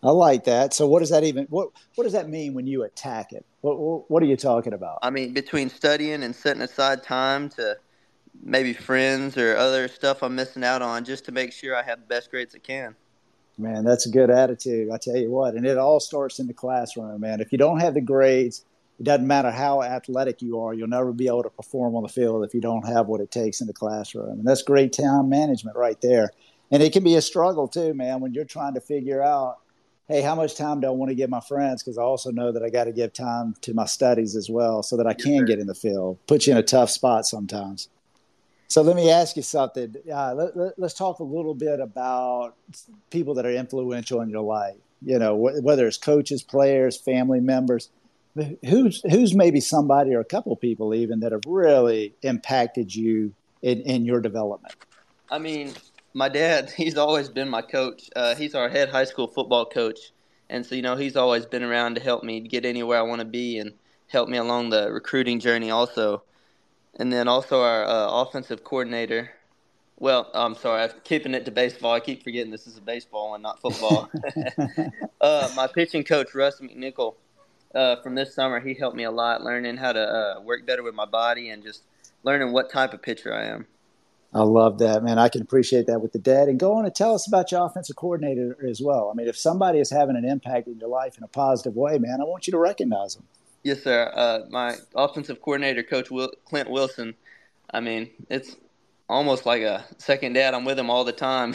I 0.03 0.11
like 0.11 0.43
that. 0.45 0.73
So 0.73 0.87
what 0.87 0.99
does 0.99 1.09
that 1.09 1.23
even 1.23 1.45
what 1.49 1.69
what 1.95 2.03
does 2.03 2.13
that 2.13 2.29
mean 2.29 2.53
when 2.53 2.67
you 2.67 2.83
attack 2.83 3.33
it? 3.33 3.45
What 3.61 4.09
what 4.09 4.21
are 4.23 4.27
you 4.27 4.37
talking 4.37 4.73
about? 4.73 4.99
I 5.01 5.09
mean 5.09 5.33
between 5.33 5.69
studying 5.69 6.23
and 6.23 6.35
setting 6.35 6.61
aside 6.61 7.03
time 7.03 7.49
to 7.49 7.77
maybe 8.43 8.73
friends 8.73 9.37
or 9.37 9.55
other 9.55 9.87
stuff 9.87 10.23
I'm 10.23 10.35
missing 10.35 10.63
out 10.63 10.81
on 10.81 11.05
just 11.05 11.25
to 11.25 11.31
make 11.31 11.51
sure 11.51 11.75
I 11.75 11.83
have 11.83 11.99
the 11.99 12.05
best 12.05 12.31
grades 12.31 12.55
I 12.55 12.59
can. 12.59 12.95
Man, 13.57 13.83
that's 13.83 14.05
a 14.05 14.09
good 14.09 14.29
attitude. 14.29 14.91
I 14.91 14.97
tell 14.97 15.17
you 15.17 15.31
what, 15.31 15.55
and 15.55 15.65
it 15.65 15.77
all 15.77 15.99
starts 15.99 16.39
in 16.39 16.47
the 16.47 16.53
classroom, 16.53 17.21
man. 17.21 17.41
If 17.41 17.51
you 17.51 17.57
don't 17.57 17.79
have 17.79 17.95
the 17.95 18.01
grades, 18.01 18.63
it 18.99 19.03
doesn't 19.03 19.27
matter 19.27 19.51
how 19.51 19.81
athletic 19.81 20.41
you 20.41 20.59
are, 20.59 20.73
you'll 20.73 20.87
never 20.87 21.11
be 21.11 21.27
able 21.27 21.43
to 21.43 21.49
perform 21.49 21.95
on 21.95 22.03
the 22.03 22.09
field 22.09 22.45
if 22.45 22.53
you 22.53 22.61
don't 22.61 22.87
have 22.87 23.07
what 23.07 23.21
it 23.21 23.31
takes 23.31 23.61
in 23.61 23.67
the 23.67 23.73
classroom. 23.73 24.39
And 24.39 24.45
that's 24.45 24.61
great 24.61 24.93
time 24.93 25.29
management 25.29 25.75
right 25.75 25.99
there. 26.01 26.31
And 26.71 26.83
it 26.83 26.93
can 26.93 27.03
be 27.03 27.15
a 27.15 27.21
struggle 27.21 27.67
too, 27.67 27.93
man, 27.93 28.19
when 28.19 28.33
you're 28.33 28.45
trying 28.45 28.73
to 28.73 28.81
figure 28.81 29.23
out, 29.23 29.57
hey, 30.07 30.21
how 30.21 30.35
much 30.35 30.55
time 30.55 30.79
do 30.79 30.87
I 30.87 30.91
want 30.91 31.09
to 31.09 31.15
give 31.15 31.29
my 31.29 31.41
friends? 31.41 31.83
Because 31.83 31.97
I 31.97 32.03
also 32.03 32.31
know 32.31 32.51
that 32.51 32.63
I 32.63 32.69
got 32.69 32.85
to 32.85 32.91
give 32.91 33.13
time 33.13 33.55
to 33.61 33.73
my 33.73 33.85
studies 33.85 34.35
as 34.35 34.49
well 34.49 34.81
so 34.83 34.97
that 34.97 35.07
I 35.07 35.13
can 35.13 35.45
get 35.45 35.59
in 35.59 35.67
the 35.67 35.75
field. 35.75 36.17
Put 36.27 36.47
you 36.47 36.53
in 36.53 36.57
a 36.57 36.63
tough 36.63 36.89
spot 36.89 37.25
sometimes. 37.25 37.89
So 38.67 38.81
let 38.81 38.95
me 38.95 39.09
ask 39.09 39.37
you 39.37 39.43
something. 39.43 39.95
Uh, 40.11 40.33
let, 40.33 40.57
us 40.57 40.73
let, 40.77 40.95
talk 40.95 41.19
a 41.19 41.23
little 41.23 41.53
bit 41.53 41.79
about 41.79 42.55
people 43.09 43.33
that 43.35 43.45
are 43.45 43.51
influential 43.51 44.21
in 44.21 44.29
your 44.29 44.41
life. 44.41 44.75
You 45.01 45.19
know, 45.19 45.35
wh- 45.37 45.63
whether 45.63 45.87
it's 45.87 45.97
coaches, 45.97 46.43
players, 46.43 46.97
family 46.97 47.39
members. 47.39 47.89
Who's 48.65 49.01
who's 49.09 49.33
maybe 49.33 49.59
somebody 49.59 50.13
or 50.13 50.19
a 50.19 50.25
couple 50.25 50.55
people 50.57 50.93
even 50.93 51.21
that 51.21 51.31
have 51.31 51.41
really 51.47 52.13
impacted 52.21 52.93
you 52.93 53.33
in, 53.63 53.81
in 53.81 54.05
your 54.05 54.21
development? 54.21 54.75
I 55.31 55.39
mean, 55.39 55.73
my 56.13 56.29
dad. 56.29 56.69
He's 56.75 56.97
always 56.97 57.29
been 57.29 57.49
my 57.49 57.61
coach. 57.61 58.09
Uh, 58.15 58.35
he's 58.35 58.53
our 58.53 58.69
head 58.69 58.89
high 58.89 59.05
school 59.05 59.27
football 59.27 59.65
coach, 59.65 59.97
and 60.49 60.65
so 60.65 60.75
you 60.75 60.81
know 60.81 60.95
he's 60.95 61.15
always 61.15 61.45
been 61.45 61.63
around 61.63 61.95
to 61.95 62.01
help 62.01 62.23
me 62.23 62.41
get 62.41 62.65
anywhere 62.65 62.99
I 62.99 63.03
want 63.03 63.21
to 63.21 63.25
be 63.25 63.57
and 63.57 63.73
help 64.07 64.29
me 64.29 64.37
along 64.37 64.69
the 64.69 64.91
recruiting 64.91 65.39
journey 65.39 65.71
also 65.71 66.23
and 66.97 67.13
then 67.13 67.27
also 67.27 67.61
our 67.61 67.85
uh, 67.85 68.21
offensive 68.21 68.63
coordinator. 68.63 69.31
Well, 69.99 70.29
I'm 70.33 70.55
sorry, 70.55 70.83
I'm 70.83 70.91
keeping 71.03 71.33
it 71.33 71.45
to 71.45 71.51
baseball. 71.51 71.93
I 71.93 71.99
keep 71.99 72.23
forgetting 72.23 72.51
this 72.51 72.67
is 72.67 72.77
a 72.77 72.81
baseball 72.81 73.33
and 73.33 73.41
not 73.41 73.59
football. 73.61 74.09
uh, 75.21 75.49
my 75.55 75.67
pitching 75.67 76.03
coach, 76.03 76.35
Russ 76.35 76.59
McNichol, 76.59 77.15
uh, 77.73 77.95
from 77.97 78.15
this 78.15 78.33
summer, 78.33 78.59
he 78.59 78.73
helped 78.73 78.95
me 78.95 79.03
a 79.03 79.11
lot 79.11 79.43
learning 79.43 79.77
how 79.77 79.93
to 79.93 79.99
uh, 79.99 80.41
work 80.41 80.65
better 80.65 80.83
with 80.83 80.93
my 80.93 81.05
body 81.05 81.49
and 81.49 81.63
just 81.63 81.83
learning 82.23 82.51
what 82.51 82.71
type 82.71 82.93
of 82.93 83.01
pitcher 83.01 83.33
I 83.33 83.45
am. 83.45 83.67
I 84.33 84.43
love 84.43 84.79
that, 84.79 85.03
man. 85.03 85.17
I 85.17 85.29
can 85.29 85.41
appreciate 85.41 85.87
that 85.87 86.01
with 86.01 86.11
the 86.11 86.19
dad. 86.19 86.49
And 86.49 86.59
go 86.59 86.73
on 86.73 86.85
and 86.85 86.93
tell 86.93 87.15
us 87.15 87.27
about 87.27 87.51
your 87.51 87.65
offensive 87.65 87.95
coordinator 87.95 88.57
as 88.67 88.81
well. 88.81 89.09
I 89.09 89.15
mean, 89.15 89.27
if 89.27 89.37
somebody 89.37 89.79
is 89.79 89.89
having 89.89 90.15
an 90.15 90.25
impact 90.25 90.67
in 90.67 90.77
your 90.77 90.89
life 90.89 91.17
in 91.17 91.23
a 91.23 91.27
positive 91.27 91.75
way, 91.75 91.97
man, 91.97 92.19
I 92.21 92.25
want 92.25 92.45
you 92.45 92.51
to 92.51 92.59
recognize 92.59 93.15
them. 93.15 93.25
Yes, 93.67 93.83
sir. 93.83 94.09
Uh, 94.15 94.39
my 94.49 94.77
offensive 94.95 95.41
coordinator, 95.41 95.83
Coach 95.83 96.09
Will- 96.09 96.31
Clint 96.45 96.69
Wilson. 96.69 97.15
I 97.69 97.81
mean, 97.81 98.09
it's 98.29 98.55
almost 99.09 99.45
like 99.45 99.61
a 99.61 99.83
second 99.97 100.31
dad. 100.33 100.53
I'm 100.53 100.63
with 100.63 100.79
him 100.79 100.89
all 100.89 101.03
the 101.03 101.11
time 101.11 101.53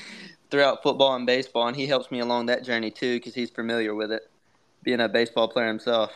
throughout 0.50 0.82
football 0.82 1.14
and 1.14 1.24
baseball, 1.24 1.66
and 1.66 1.74
he 1.74 1.86
helps 1.86 2.10
me 2.10 2.20
along 2.20 2.46
that 2.46 2.64
journey 2.64 2.90
too 2.90 3.16
because 3.16 3.34
he's 3.34 3.48
familiar 3.48 3.94
with 3.94 4.12
it, 4.12 4.30
being 4.82 5.00
a 5.00 5.08
baseball 5.08 5.48
player 5.48 5.68
himself. 5.68 6.12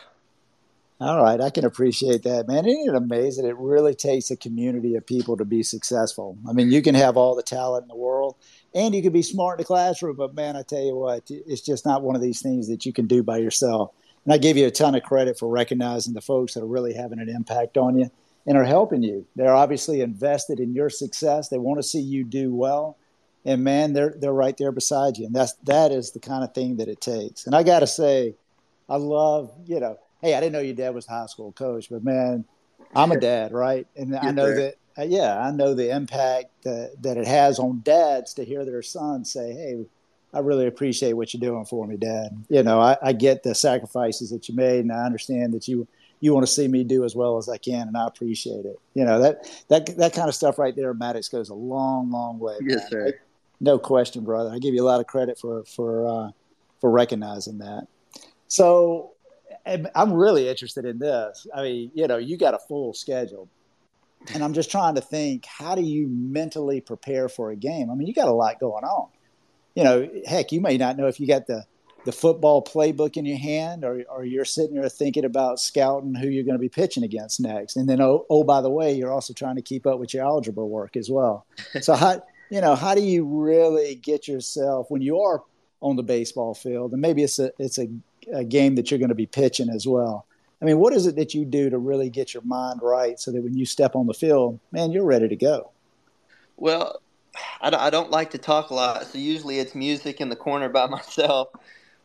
All 1.01 1.19
right, 1.19 1.41
I 1.41 1.49
can 1.49 1.65
appreciate 1.65 2.21
that, 2.23 2.47
man. 2.47 2.67
Isn't 2.67 2.89
it 2.89 2.95
amazing? 2.95 3.47
It 3.47 3.57
really 3.57 3.95
takes 3.95 4.29
a 4.29 4.37
community 4.37 4.93
of 4.97 5.07
people 5.07 5.35
to 5.35 5.45
be 5.45 5.63
successful. 5.63 6.37
I 6.47 6.53
mean, 6.53 6.71
you 6.71 6.83
can 6.83 6.93
have 6.93 7.17
all 7.17 7.33
the 7.33 7.41
talent 7.41 7.85
in 7.85 7.87
the 7.87 7.95
world, 7.95 8.35
and 8.75 8.93
you 8.93 9.01
can 9.01 9.13
be 9.13 9.23
smart 9.23 9.57
in 9.57 9.63
the 9.63 9.65
classroom, 9.65 10.15
but 10.15 10.35
man, 10.35 10.55
I 10.55 10.61
tell 10.61 10.83
you 10.83 10.95
what, 10.95 11.23
it's 11.31 11.61
just 11.61 11.87
not 11.87 12.03
one 12.03 12.15
of 12.15 12.21
these 12.21 12.39
things 12.39 12.67
that 12.67 12.85
you 12.85 12.93
can 12.93 13.07
do 13.07 13.23
by 13.23 13.39
yourself. 13.39 13.93
And 14.29 14.35
I 14.35 14.37
give 14.37 14.57
you 14.57 14.67
a 14.67 14.71
ton 14.71 14.93
of 14.93 15.01
credit 15.01 15.39
for 15.39 15.49
recognizing 15.49 16.13
the 16.13 16.21
folks 16.21 16.53
that 16.53 16.61
are 16.61 16.67
really 16.67 16.93
having 16.93 17.17
an 17.17 17.29
impact 17.29 17.79
on 17.79 17.97
you 17.97 18.11
and 18.45 18.55
are 18.55 18.63
helping 18.63 19.01
you. 19.01 19.25
They're 19.35 19.55
obviously 19.55 20.01
invested 20.01 20.59
in 20.59 20.75
your 20.75 20.91
success. 20.91 21.49
They 21.49 21.57
want 21.57 21.79
to 21.79 21.83
see 21.83 21.99
you 21.99 22.23
do 22.23 22.53
well. 22.53 22.95
And 23.43 23.63
man, 23.63 23.93
they're 23.93 24.13
they're 24.19 24.31
right 24.31 24.55
there 24.55 24.71
beside 24.71 25.17
you. 25.17 25.25
And 25.25 25.33
that's 25.33 25.53
that 25.63 25.91
is 25.91 26.11
the 26.11 26.19
kind 26.19 26.43
of 26.43 26.53
thing 26.53 26.77
that 26.77 26.87
it 26.87 27.01
takes. 27.01 27.47
And 27.47 27.55
I 27.55 27.63
gotta 27.63 27.87
say, 27.87 28.35
I 28.87 28.97
love, 28.97 29.51
you 29.65 29.79
know, 29.79 29.97
hey, 30.21 30.35
I 30.35 30.39
didn't 30.41 30.53
know 30.53 30.59
your 30.59 30.75
dad 30.75 30.93
was 30.93 31.07
a 31.07 31.11
high 31.11 31.25
school 31.25 31.51
coach, 31.51 31.87
but 31.89 32.03
man, 32.03 32.45
I'm 32.95 33.11
a 33.11 33.19
dad, 33.19 33.51
right? 33.51 33.87
And 33.95 34.15
I 34.15 34.29
know 34.29 34.53
that, 34.53 34.75
uh, 34.95 35.05
yeah, 35.05 35.39
I 35.39 35.49
know 35.49 35.73
the 35.73 35.89
impact 35.89 36.65
that, 36.65 37.01
that 37.01 37.17
it 37.17 37.25
has 37.25 37.57
on 37.57 37.81
dads 37.83 38.35
to 38.35 38.45
hear 38.45 38.63
their 38.63 38.83
sons 38.83 39.33
say, 39.33 39.53
hey, 39.53 39.85
I 40.33 40.39
really 40.39 40.67
appreciate 40.67 41.13
what 41.13 41.33
you're 41.33 41.41
doing 41.41 41.65
for 41.65 41.87
me, 41.87 41.97
Dad. 41.97 42.45
You 42.49 42.61
know, 42.61 42.79
I, 42.79 42.97
I 43.01 43.13
get 43.13 43.43
the 43.43 43.55
sacrifices 43.55 44.29
that 44.29 44.47
you 44.47 44.55
made, 44.55 44.81
and 44.81 44.91
I 44.91 45.05
understand 45.05 45.53
that 45.53 45.67
you 45.67 45.87
you 46.21 46.33
want 46.33 46.45
to 46.45 46.51
see 46.51 46.67
me 46.67 46.83
do 46.83 47.05
as 47.05 47.15
well 47.15 47.37
as 47.37 47.47
I 47.47 47.57
can, 47.57 47.87
and 47.87 47.97
I 47.97 48.05
appreciate 48.05 48.65
it. 48.65 48.79
You 48.93 49.05
know 49.05 49.19
that 49.21 49.49
that 49.69 49.97
that 49.97 50.13
kind 50.13 50.29
of 50.29 50.35
stuff 50.35 50.59
right 50.59 50.75
there, 50.75 50.93
Maddox 50.93 51.29
goes 51.29 51.49
a 51.49 51.55
long, 51.55 52.11
long 52.11 52.37
way. 52.39 52.57
Yes, 52.61 52.89
sir. 52.89 53.13
no 53.59 53.79
question, 53.79 54.23
brother. 54.23 54.51
I 54.51 54.59
give 54.59 54.73
you 54.73 54.83
a 54.83 54.85
lot 54.85 54.99
of 54.99 55.07
credit 55.07 55.39
for 55.39 55.63
for 55.63 56.07
uh, 56.07 56.31
for 56.79 56.91
recognizing 56.91 57.57
that. 57.59 57.87
So, 58.47 59.13
I'm 59.65 60.13
really 60.13 60.47
interested 60.47 60.85
in 60.85 60.99
this. 60.99 61.47
I 61.55 61.63
mean, 61.63 61.91
you 61.93 62.07
know, 62.07 62.17
you 62.17 62.37
got 62.37 62.53
a 62.53 62.59
full 62.59 62.93
schedule, 62.93 63.49
and 64.33 64.43
I'm 64.43 64.53
just 64.53 64.69
trying 64.69 64.93
to 64.93 65.01
think: 65.01 65.45
how 65.45 65.73
do 65.73 65.81
you 65.81 66.07
mentally 66.07 66.81
prepare 66.81 67.29
for 67.29 67.49
a 67.49 67.55
game? 67.55 67.89
I 67.89 67.95
mean, 67.95 68.07
you 68.07 68.13
got 68.13 68.27
a 68.27 68.33
lot 68.33 68.59
going 68.59 68.83
on 68.83 69.09
you 69.75 69.83
know, 69.83 70.09
heck, 70.25 70.51
you 70.51 70.61
may 70.61 70.77
not 70.77 70.97
know 70.97 71.07
if 71.07 71.19
you 71.19 71.27
got 71.27 71.47
the 71.47 71.65
the 72.05 72.11
football 72.13 72.63
playbook 72.63 73.17
in 73.17 73.25
your 73.25 73.37
hand, 73.37 73.83
or 73.83 74.03
or 74.09 74.25
you're 74.25 74.45
sitting 74.45 74.75
there 74.75 74.89
thinking 74.89 75.25
about 75.25 75.59
scouting 75.59 76.15
who 76.15 76.27
you're 76.27 76.43
going 76.43 76.55
to 76.55 76.59
be 76.59 76.69
pitching 76.69 77.03
against 77.03 77.39
next. 77.39 77.75
And 77.75 77.89
then, 77.89 78.01
oh, 78.01 78.25
oh, 78.29 78.43
by 78.43 78.61
the 78.61 78.69
way, 78.69 78.93
you're 78.93 79.11
also 79.11 79.33
trying 79.33 79.57
to 79.57 79.61
keep 79.61 79.85
up 79.85 79.99
with 79.99 80.13
your 80.13 80.25
algebra 80.25 80.65
work 80.65 80.95
as 80.95 81.09
well. 81.09 81.45
So 81.81 81.93
how 81.93 82.23
you 82.49 82.61
know 82.61 82.75
how 82.75 82.95
do 82.95 83.01
you 83.01 83.25
really 83.25 83.95
get 83.95 84.27
yourself 84.27 84.89
when 84.89 85.01
you 85.01 85.19
are 85.19 85.43
on 85.81 85.95
the 85.95 86.03
baseball 86.03 86.53
field, 86.53 86.93
and 86.93 87.01
maybe 87.01 87.23
it's 87.23 87.39
a 87.39 87.51
it's 87.59 87.77
a, 87.77 87.87
a 88.33 88.43
game 88.43 88.75
that 88.75 88.91
you're 88.91 88.99
going 88.99 89.09
to 89.09 89.15
be 89.15 89.25
pitching 89.25 89.69
as 89.69 89.87
well. 89.87 90.25
I 90.61 90.65
mean, 90.65 90.79
what 90.79 90.93
is 90.93 91.07
it 91.07 91.15
that 91.15 91.33
you 91.33 91.45
do 91.45 91.69
to 91.69 91.77
really 91.77 92.09
get 92.09 92.33
your 92.33 92.43
mind 92.43 92.81
right 92.83 93.17
so 93.17 93.31
that 93.31 93.41
when 93.41 93.55
you 93.55 93.65
step 93.65 93.95
on 93.95 94.07
the 94.07 94.13
field, 94.13 94.59
man, 94.71 94.91
you're 94.91 95.05
ready 95.05 95.29
to 95.29 95.35
go? 95.35 95.71
Well, 96.57 97.01
I 97.61 97.89
don't 97.89 98.11
like 98.11 98.31
to 98.31 98.37
talk 98.37 98.69
a 98.69 98.73
lot, 98.73 99.05
so 99.05 99.17
usually 99.17 99.59
it's 99.59 99.75
music 99.75 100.21
in 100.21 100.29
the 100.29 100.35
corner 100.35 100.69
by 100.69 100.87
myself, 100.87 101.49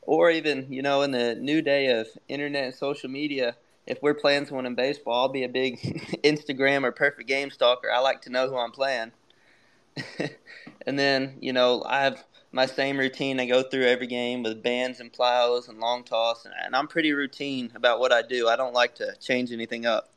or 0.02 0.30
even 0.30 0.66
you 0.72 0.82
know 0.82 1.02
in 1.02 1.10
the 1.10 1.34
new 1.34 1.62
day 1.62 1.98
of 1.98 2.08
internet 2.28 2.64
and 2.64 2.74
social 2.74 3.08
media. 3.08 3.56
If 3.86 4.02
we're 4.02 4.14
playing 4.14 4.46
someone 4.46 4.64
in 4.64 4.74
baseball, 4.74 5.22
I'll 5.22 5.28
be 5.28 5.44
a 5.44 5.48
big 5.48 5.78
Instagram 6.24 6.84
or 6.84 6.92
perfect 6.92 7.28
game 7.28 7.50
stalker. 7.50 7.90
I 7.92 7.98
like 8.00 8.22
to 8.22 8.30
know 8.30 8.48
who 8.48 8.56
I'm 8.56 8.72
playing, 8.72 9.12
and 10.86 10.98
then 10.98 11.38
you 11.40 11.52
know 11.52 11.82
I 11.86 12.02
have 12.02 12.24
my 12.52 12.66
same 12.66 12.98
routine 12.98 13.40
I 13.40 13.46
go 13.46 13.62
through 13.62 13.86
every 13.86 14.06
game 14.06 14.44
with 14.44 14.62
bands 14.62 15.00
and 15.00 15.12
plyos 15.12 15.68
and 15.68 15.78
long 15.80 16.04
toss, 16.04 16.46
and 16.46 16.74
I'm 16.74 16.86
pretty 16.88 17.12
routine 17.12 17.72
about 17.74 18.00
what 18.00 18.12
I 18.12 18.22
do. 18.22 18.48
I 18.48 18.56
don't 18.56 18.74
like 18.74 18.94
to 18.96 19.14
change 19.20 19.52
anything 19.52 19.86
up. 19.86 20.13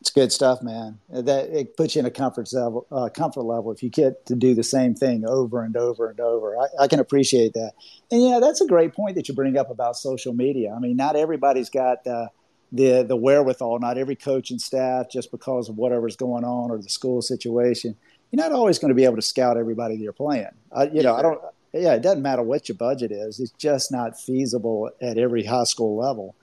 It's 0.00 0.10
good 0.10 0.32
stuff, 0.32 0.62
man. 0.62 0.98
That 1.10 1.50
it 1.50 1.76
puts 1.76 1.94
you 1.94 2.00
in 2.00 2.06
a 2.06 2.10
comfort 2.10 2.50
level. 2.54 2.86
Uh, 2.90 3.10
comfort 3.10 3.42
level 3.42 3.70
if 3.70 3.82
you 3.82 3.90
get 3.90 4.24
to 4.26 4.34
do 4.34 4.54
the 4.54 4.62
same 4.62 4.94
thing 4.94 5.24
over 5.26 5.62
and 5.62 5.76
over 5.76 6.08
and 6.08 6.18
over. 6.20 6.56
I, 6.56 6.84
I 6.84 6.88
can 6.88 7.00
appreciate 7.00 7.52
that. 7.52 7.72
And 8.10 8.22
yeah, 8.22 8.38
that's 8.40 8.62
a 8.62 8.66
great 8.66 8.94
point 8.94 9.16
that 9.16 9.28
you 9.28 9.34
bring 9.34 9.58
up 9.58 9.68
about 9.70 9.96
social 9.96 10.32
media. 10.32 10.72
I 10.74 10.78
mean, 10.78 10.96
not 10.96 11.16
everybody's 11.16 11.68
got 11.68 12.06
uh, 12.06 12.28
the 12.72 13.02
the 13.02 13.16
wherewithal. 13.16 13.78
Not 13.78 13.98
every 13.98 14.16
coach 14.16 14.50
and 14.50 14.60
staff, 14.60 15.10
just 15.10 15.30
because 15.30 15.68
of 15.68 15.76
whatever's 15.76 16.16
going 16.16 16.44
on 16.44 16.70
or 16.70 16.78
the 16.78 16.88
school 16.88 17.20
situation, 17.20 17.94
you're 18.30 18.42
not 18.42 18.52
always 18.52 18.78
going 18.78 18.88
to 18.88 18.94
be 18.94 19.04
able 19.04 19.16
to 19.16 19.22
scout 19.22 19.58
everybody 19.58 19.96
that 19.96 20.02
you're 20.02 20.14
playing. 20.14 20.48
Uh, 20.72 20.86
you 20.90 21.02
know, 21.02 21.14
I 21.14 21.20
don't. 21.20 21.40
Yeah, 21.74 21.94
it 21.94 22.02
doesn't 22.02 22.22
matter 22.22 22.42
what 22.42 22.68
your 22.68 22.76
budget 22.76 23.12
is. 23.12 23.38
It's 23.38 23.52
just 23.52 23.92
not 23.92 24.18
feasible 24.18 24.90
at 25.00 25.18
every 25.18 25.44
high 25.44 25.64
school 25.64 25.96
level. 25.96 26.34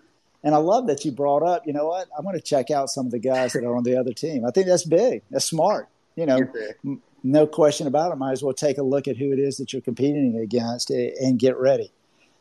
And 0.43 0.53
I 0.53 0.59
love 0.59 0.87
that 0.87 1.03
you 1.03 1.11
brought 1.11 1.43
up, 1.43 1.65
you 1.65 1.73
know 1.73 1.87
what? 1.87 2.07
I'm 2.17 2.23
going 2.23 2.35
to 2.35 2.41
check 2.41 2.71
out 2.71 2.89
some 2.89 3.05
of 3.05 3.11
the 3.11 3.19
guys 3.19 3.53
that 3.53 3.63
are 3.63 3.75
on 3.75 3.83
the 3.83 3.99
other 3.99 4.13
team. 4.13 4.45
I 4.45 4.51
think 4.51 4.67
that's 4.67 4.85
big. 4.85 5.23
That's 5.31 5.45
smart. 5.45 5.89
You 6.15 6.25
know, 6.25 6.47
m- 6.85 7.01
no 7.23 7.47
question 7.47 7.87
about 7.87 8.11
it. 8.11 8.15
Might 8.15 8.31
as 8.31 8.43
well 8.43 8.53
take 8.53 8.77
a 8.77 8.83
look 8.83 9.07
at 9.07 9.17
who 9.17 9.31
it 9.33 9.39
is 9.39 9.57
that 9.57 9.73
you're 9.73 9.81
competing 9.81 10.37
against 10.37 10.89
and 10.89 11.39
get 11.39 11.57
ready. 11.57 11.91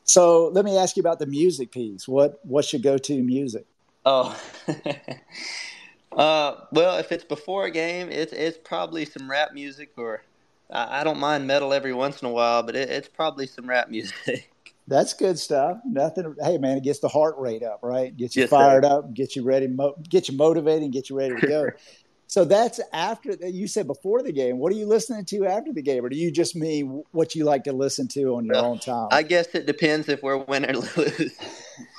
So 0.04 0.48
let 0.48 0.64
me 0.64 0.78
ask 0.78 0.96
you 0.96 1.00
about 1.00 1.18
the 1.18 1.26
music 1.26 1.72
piece. 1.72 2.06
What 2.06 2.38
what's 2.44 2.72
your 2.72 2.80
go-to 2.80 3.22
music? 3.22 3.66
Oh, 4.04 4.40
uh, 6.16 6.54
well, 6.70 6.98
if 6.98 7.10
it's 7.10 7.24
before 7.24 7.64
a 7.64 7.70
game, 7.72 8.08
it's 8.08 8.32
it's 8.32 8.56
probably 8.56 9.04
some 9.04 9.28
rap 9.28 9.52
music, 9.52 9.90
or 9.96 10.22
I, 10.70 11.00
I 11.00 11.04
don't 11.04 11.18
mind 11.18 11.48
metal 11.48 11.72
every 11.72 11.92
once 11.92 12.22
in 12.22 12.28
a 12.28 12.30
while, 12.30 12.62
but 12.62 12.76
it, 12.76 12.88
it's 12.88 13.08
probably 13.08 13.48
some 13.48 13.68
rap 13.68 13.88
music. 13.88 14.52
That's 14.88 15.14
good 15.14 15.38
stuff. 15.38 15.78
Nothing. 15.84 16.36
Hey, 16.40 16.58
man, 16.58 16.76
it 16.76 16.84
gets 16.84 17.00
the 17.00 17.08
heart 17.08 17.34
rate 17.38 17.62
up, 17.62 17.80
right? 17.82 18.16
Gets 18.16 18.36
you 18.36 18.42
yes, 18.42 18.50
fired 18.50 18.84
sir. 18.84 18.90
up, 18.90 19.14
get 19.14 19.34
you 19.34 19.42
ready, 19.42 19.66
mo- 19.66 19.96
get 20.08 20.28
you 20.28 20.36
motivated, 20.36 20.84
and 20.84 20.92
get 20.92 21.10
you 21.10 21.18
ready 21.18 21.34
to 21.34 21.46
go. 21.46 21.70
so 22.28 22.44
that's 22.44 22.80
after 22.92 23.32
you 23.46 23.66
said 23.66 23.88
before 23.88 24.22
the 24.22 24.32
game. 24.32 24.58
What 24.58 24.72
are 24.72 24.76
you 24.76 24.86
listening 24.86 25.24
to 25.26 25.46
after 25.46 25.72
the 25.72 25.82
game, 25.82 26.04
or 26.04 26.08
do 26.08 26.16
you 26.16 26.30
just 26.30 26.54
mean 26.54 27.02
what 27.10 27.34
you 27.34 27.44
like 27.44 27.64
to 27.64 27.72
listen 27.72 28.06
to 28.08 28.36
on 28.36 28.44
your 28.44 28.54
well, 28.54 28.66
own 28.66 28.78
time? 28.78 29.08
I 29.10 29.24
guess 29.24 29.48
it 29.54 29.66
depends 29.66 30.08
if 30.08 30.22
we're 30.22 30.36
win 30.36 30.64
or 30.64 30.74
lose. 30.74 31.36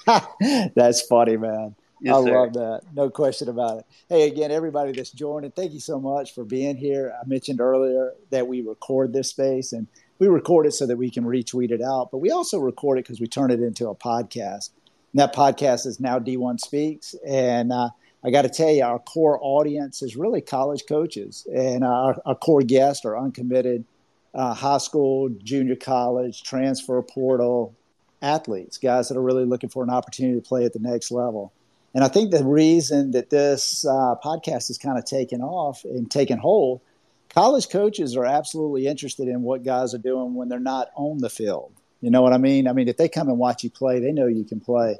that's 0.75 1.01
funny, 1.01 1.35
man. 1.35 1.75
Yes, 1.99 2.15
I 2.15 2.23
sir. 2.23 2.39
love 2.39 2.53
that. 2.53 2.81
No 2.93 3.09
question 3.09 3.49
about 3.49 3.79
it. 3.79 3.85
Hey, 4.07 4.27
again, 4.27 4.51
everybody 4.51 4.91
that's 4.91 5.11
joining, 5.11 5.51
thank 5.51 5.73
you 5.73 5.79
so 5.79 5.99
much 5.99 6.33
for 6.33 6.45
being 6.45 6.77
here. 6.77 7.13
I 7.19 7.27
mentioned 7.27 7.59
earlier 7.59 8.13
that 8.29 8.47
we 8.47 8.61
record 8.61 9.13
this 9.13 9.29
space 9.29 9.73
and 9.73 9.87
we 10.19 10.27
record 10.27 10.65
it 10.65 10.71
so 10.71 10.85
that 10.85 10.97
we 10.97 11.09
can 11.09 11.23
retweet 11.23 11.71
it 11.71 11.81
out, 11.81 12.09
but 12.11 12.17
we 12.17 12.31
also 12.31 12.59
record 12.59 12.97
it 12.97 13.05
because 13.05 13.19
we 13.19 13.27
turn 13.27 13.51
it 13.51 13.61
into 13.61 13.89
a 13.89 13.95
podcast. 13.95 14.71
And 15.13 15.21
that 15.21 15.35
podcast 15.35 15.85
is 15.85 15.99
now 15.99 16.19
D1 16.19 16.59
Speaks. 16.59 17.15
And 17.25 17.71
uh, 17.71 17.89
I 18.23 18.31
got 18.31 18.43
to 18.43 18.49
tell 18.49 18.69
you, 18.69 18.83
our 18.83 18.99
core 18.99 19.39
audience 19.41 20.01
is 20.01 20.15
really 20.15 20.41
college 20.41 20.83
coaches, 20.87 21.47
and 21.53 21.83
our, 21.83 22.17
our 22.25 22.35
core 22.35 22.61
guests 22.61 23.05
are 23.05 23.17
uncommitted 23.17 23.85
uh, 24.33 24.53
high 24.53 24.77
school, 24.77 25.29
junior 25.43 25.75
college, 25.75 26.43
transfer 26.43 27.01
portal 27.01 27.75
athletes, 28.21 28.77
guys 28.77 29.07
that 29.09 29.17
are 29.17 29.21
really 29.21 29.45
looking 29.45 29.69
for 29.69 29.83
an 29.83 29.89
opportunity 29.89 30.39
to 30.39 30.47
play 30.47 30.65
at 30.65 30.73
the 30.73 30.79
next 30.79 31.11
level. 31.11 31.53
And 31.93 32.03
I 32.03 32.07
think 32.07 32.31
the 32.31 32.43
reason 32.43 33.11
that 33.11 33.29
this 33.29 33.85
uh, 33.85 34.15
podcast 34.23 34.67
has 34.67 34.77
kind 34.77 34.97
of 34.97 35.05
taken 35.05 35.41
off 35.41 35.83
and 35.83 36.09
taken 36.09 36.37
hold 36.37 36.81
college 37.29 37.69
coaches 37.69 38.15
are 38.15 38.25
absolutely 38.25 38.87
interested 38.87 39.27
in 39.27 39.41
what 39.41 39.63
guys 39.63 39.93
are 39.93 39.99
doing 39.99 40.35
when 40.35 40.49
they're 40.49 40.59
not 40.59 40.89
on 40.95 41.19
the 41.19 41.29
field. 41.29 41.71
You 42.01 42.11
know 42.11 42.21
what 42.21 42.33
I 42.33 42.37
mean? 42.37 42.67
I 42.67 42.73
mean, 42.73 42.87
if 42.87 42.97
they 42.97 43.09
come 43.09 43.29
and 43.29 43.39
watch 43.39 43.63
you 43.63 43.69
play, 43.69 43.99
they 43.99 44.11
know 44.11 44.27
you 44.27 44.43
can 44.43 44.59
play. 44.59 44.97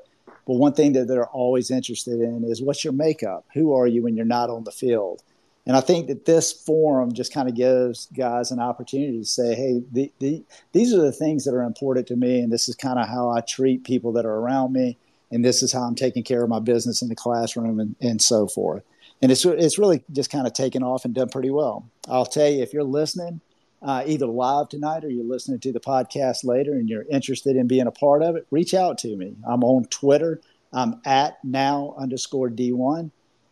But 0.47 0.53
one 0.55 0.73
thing 0.73 0.93
that 0.93 1.07
they're 1.07 1.27
always 1.27 1.69
interested 1.69 2.19
in 2.21 2.43
is 2.43 2.61
what's 2.61 2.83
your 2.83 2.93
makeup? 2.93 3.45
Who 3.53 3.73
are 3.73 3.85
you 3.85 4.03
when 4.03 4.15
you're 4.15 4.25
not 4.25 4.49
on 4.49 4.63
the 4.63 4.71
field? 4.71 5.21
And 5.65 5.75
I 5.75 5.81
think 5.81 6.07
that 6.07 6.25
this 6.25 6.53
forum 6.53 7.13
just 7.13 7.33
kind 7.33 7.49
of 7.49 7.55
gives 7.55 8.07
guys 8.17 8.51
an 8.51 8.59
opportunity 8.59 9.19
to 9.19 9.25
say, 9.25 9.53
hey, 9.53 9.81
the, 9.91 10.11
the, 10.19 10.43
these 10.71 10.93
are 10.93 11.01
the 11.01 11.11
things 11.11 11.43
that 11.43 11.53
are 11.53 11.63
important 11.63 12.07
to 12.07 12.15
me, 12.15 12.39
and 12.39 12.51
this 12.51 12.69
is 12.69 12.75
kind 12.75 12.97
of 12.97 13.09
how 13.09 13.29
I 13.29 13.41
treat 13.41 13.83
people 13.83 14.13
that 14.13 14.25
are 14.25 14.35
around 14.35 14.71
me, 14.71 14.97
and 15.29 15.43
this 15.43 15.61
is 15.61 15.73
how 15.73 15.81
I'm 15.81 15.95
taking 15.95 16.23
care 16.23 16.41
of 16.41 16.49
my 16.49 16.59
business 16.59 17.01
in 17.01 17.09
the 17.09 17.15
classroom, 17.15 17.81
and, 17.81 17.97
and 17.99 18.21
so 18.21 18.47
forth 18.47 18.83
and 19.21 19.31
it's 19.31 19.45
it's 19.45 19.79
really 19.79 20.03
just 20.11 20.29
kind 20.29 20.47
of 20.47 20.53
taken 20.53 20.83
off 20.83 21.05
and 21.05 21.13
done 21.13 21.29
pretty 21.29 21.49
well. 21.49 21.89
I'll 22.07 22.25
tell 22.25 22.49
you 22.49 22.61
if 22.61 22.73
you're 22.73 22.83
listening 22.83 23.41
uh, 23.81 24.03
either 24.05 24.25
live 24.25 24.69
tonight 24.69 25.03
or 25.03 25.09
you're 25.09 25.23
listening 25.23 25.59
to 25.59 25.71
the 25.71 25.79
podcast 25.79 26.43
later 26.43 26.73
and 26.73 26.89
you're 26.89 27.05
interested 27.09 27.55
in 27.55 27.67
being 27.67 27.87
a 27.87 27.91
part 27.91 28.23
of 28.23 28.35
it, 28.35 28.47
reach 28.51 28.73
out 28.73 28.97
to 28.99 29.15
me. 29.15 29.35
I'm 29.47 29.63
on 29.63 29.85
Twitter. 29.85 30.41
I'm 30.73 30.99
at 31.05 31.37
now 31.43 31.95
underscore 31.97 32.49
D1. 32.49 33.11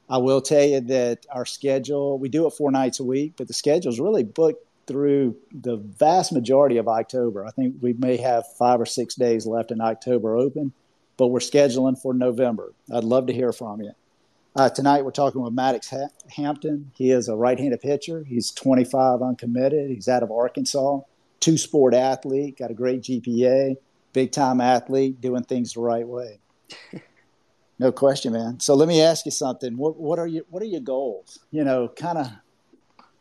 I 0.09 0.17
will 0.17 0.41
tell 0.41 0.63
you 0.63 0.81
that 0.81 1.25
our 1.31 1.45
schedule, 1.45 2.19
we 2.19 2.29
do 2.29 2.45
it 2.47 2.51
four 2.51 2.71
nights 2.71 2.99
a 2.99 3.03
week, 3.03 3.33
but 3.37 3.47
the 3.47 3.53
schedule 3.53 3.91
is 3.91 3.99
really 3.99 4.23
booked 4.23 4.63
through 4.87 5.35
the 5.51 5.77
vast 5.77 6.31
majority 6.31 6.77
of 6.77 6.87
October. 6.87 7.45
I 7.45 7.51
think 7.51 7.77
we 7.81 7.93
may 7.93 8.17
have 8.17 8.45
five 8.59 8.79
or 8.79 8.85
six 8.85 9.15
days 9.15 9.47
left 9.47 9.71
in 9.71 9.81
October 9.81 10.37
open, 10.37 10.73
but 11.17 11.27
we're 11.27 11.39
scheduling 11.39 11.99
for 11.99 12.13
November. 12.13 12.73
I'd 12.93 13.03
love 13.03 13.27
to 13.27 13.33
hear 13.33 13.51
from 13.51 13.81
you. 13.81 13.93
Uh, 14.55 14.69
tonight 14.69 15.03
we're 15.03 15.11
talking 15.11 15.41
with 15.41 15.53
Maddox 15.53 15.89
ha- 15.89 16.07
Hampton. 16.29 16.89
He 16.95 17.11
is 17.11 17.27
a 17.27 17.35
right-handed 17.35 17.81
pitcher. 17.81 18.23
He's 18.23 18.51
25 18.51 19.21
uncommitted. 19.21 19.89
He's 19.89 20.07
out 20.07 20.23
of 20.23 20.31
Arkansas. 20.31 21.01
Two-sport 21.41 21.93
athlete. 21.93 22.57
Got 22.57 22.71
a 22.71 22.73
great 22.73 23.01
GPA. 23.01 23.75
Big-time 24.13 24.61
athlete. 24.61 25.19
Doing 25.19 25.43
things 25.43 25.73
the 25.73 25.81
right 25.81 26.07
way. 26.07 26.39
no 27.79 27.91
question, 27.91 28.31
man. 28.31 28.61
So 28.61 28.75
let 28.75 28.87
me 28.87 29.01
ask 29.01 29.25
you 29.25 29.31
something. 29.31 29.75
What, 29.75 29.97
what 29.97 30.19
are 30.19 30.27
your 30.27 30.45
What 30.49 30.63
are 30.63 30.67
your 30.67 30.79
goals? 30.79 31.39
You 31.51 31.65
know, 31.65 31.89
kind 31.89 32.17
of. 32.17 32.27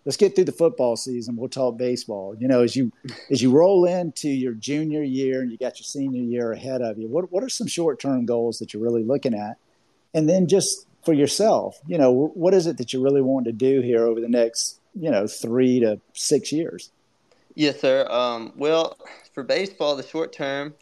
Let's 0.04 0.18
get 0.18 0.36
through 0.36 0.44
the 0.44 0.52
football 0.52 0.96
season. 0.96 1.34
We'll 1.34 1.48
talk 1.48 1.78
baseball. 1.78 2.36
You 2.38 2.46
know, 2.46 2.62
as 2.62 2.76
you 2.76 2.92
as 3.32 3.42
you 3.42 3.50
roll 3.50 3.86
into 3.86 4.28
your 4.28 4.52
junior 4.52 5.02
year 5.02 5.42
and 5.42 5.50
you 5.50 5.58
got 5.58 5.80
your 5.80 5.84
senior 5.84 6.22
year 6.22 6.52
ahead 6.52 6.80
of 6.80 6.96
you, 6.96 7.08
what 7.08 7.32
what 7.32 7.42
are 7.42 7.48
some 7.48 7.66
short 7.66 7.98
term 7.98 8.24
goals 8.24 8.60
that 8.60 8.72
you're 8.72 8.82
really 8.82 9.02
looking 9.02 9.34
at? 9.34 9.56
And 10.14 10.28
then 10.28 10.46
just 10.46 10.86
for 11.04 11.12
yourself. 11.12 11.78
You 11.86 11.98
know, 11.98 12.30
what 12.34 12.54
is 12.54 12.66
it 12.66 12.78
that 12.78 12.92
you 12.92 13.02
really 13.02 13.22
want 13.22 13.46
to 13.46 13.52
do 13.52 13.80
here 13.80 14.06
over 14.06 14.20
the 14.20 14.28
next, 14.28 14.80
you 14.94 15.10
know, 15.10 15.26
three 15.26 15.80
to 15.80 16.00
six 16.12 16.52
years? 16.52 16.90
Yes, 17.54 17.80
sir. 17.80 18.06
Um, 18.10 18.52
well, 18.56 18.98
for 19.32 19.42
baseball, 19.42 19.96
the 19.96 20.02
short 20.02 20.32
term, 20.32 20.74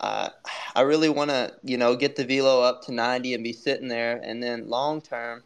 uh, 0.00 0.28
I 0.74 0.82
really 0.82 1.08
want 1.08 1.30
to, 1.30 1.52
you 1.64 1.76
know, 1.76 1.96
get 1.96 2.16
the 2.16 2.24
velo 2.24 2.62
up 2.62 2.82
to 2.84 2.92
90 2.92 3.34
and 3.34 3.42
be 3.42 3.52
sitting 3.52 3.88
there. 3.88 4.20
And 4.22 4.42
then 4.42 4.68
long 4.68 5.00
term, 5.00 5.42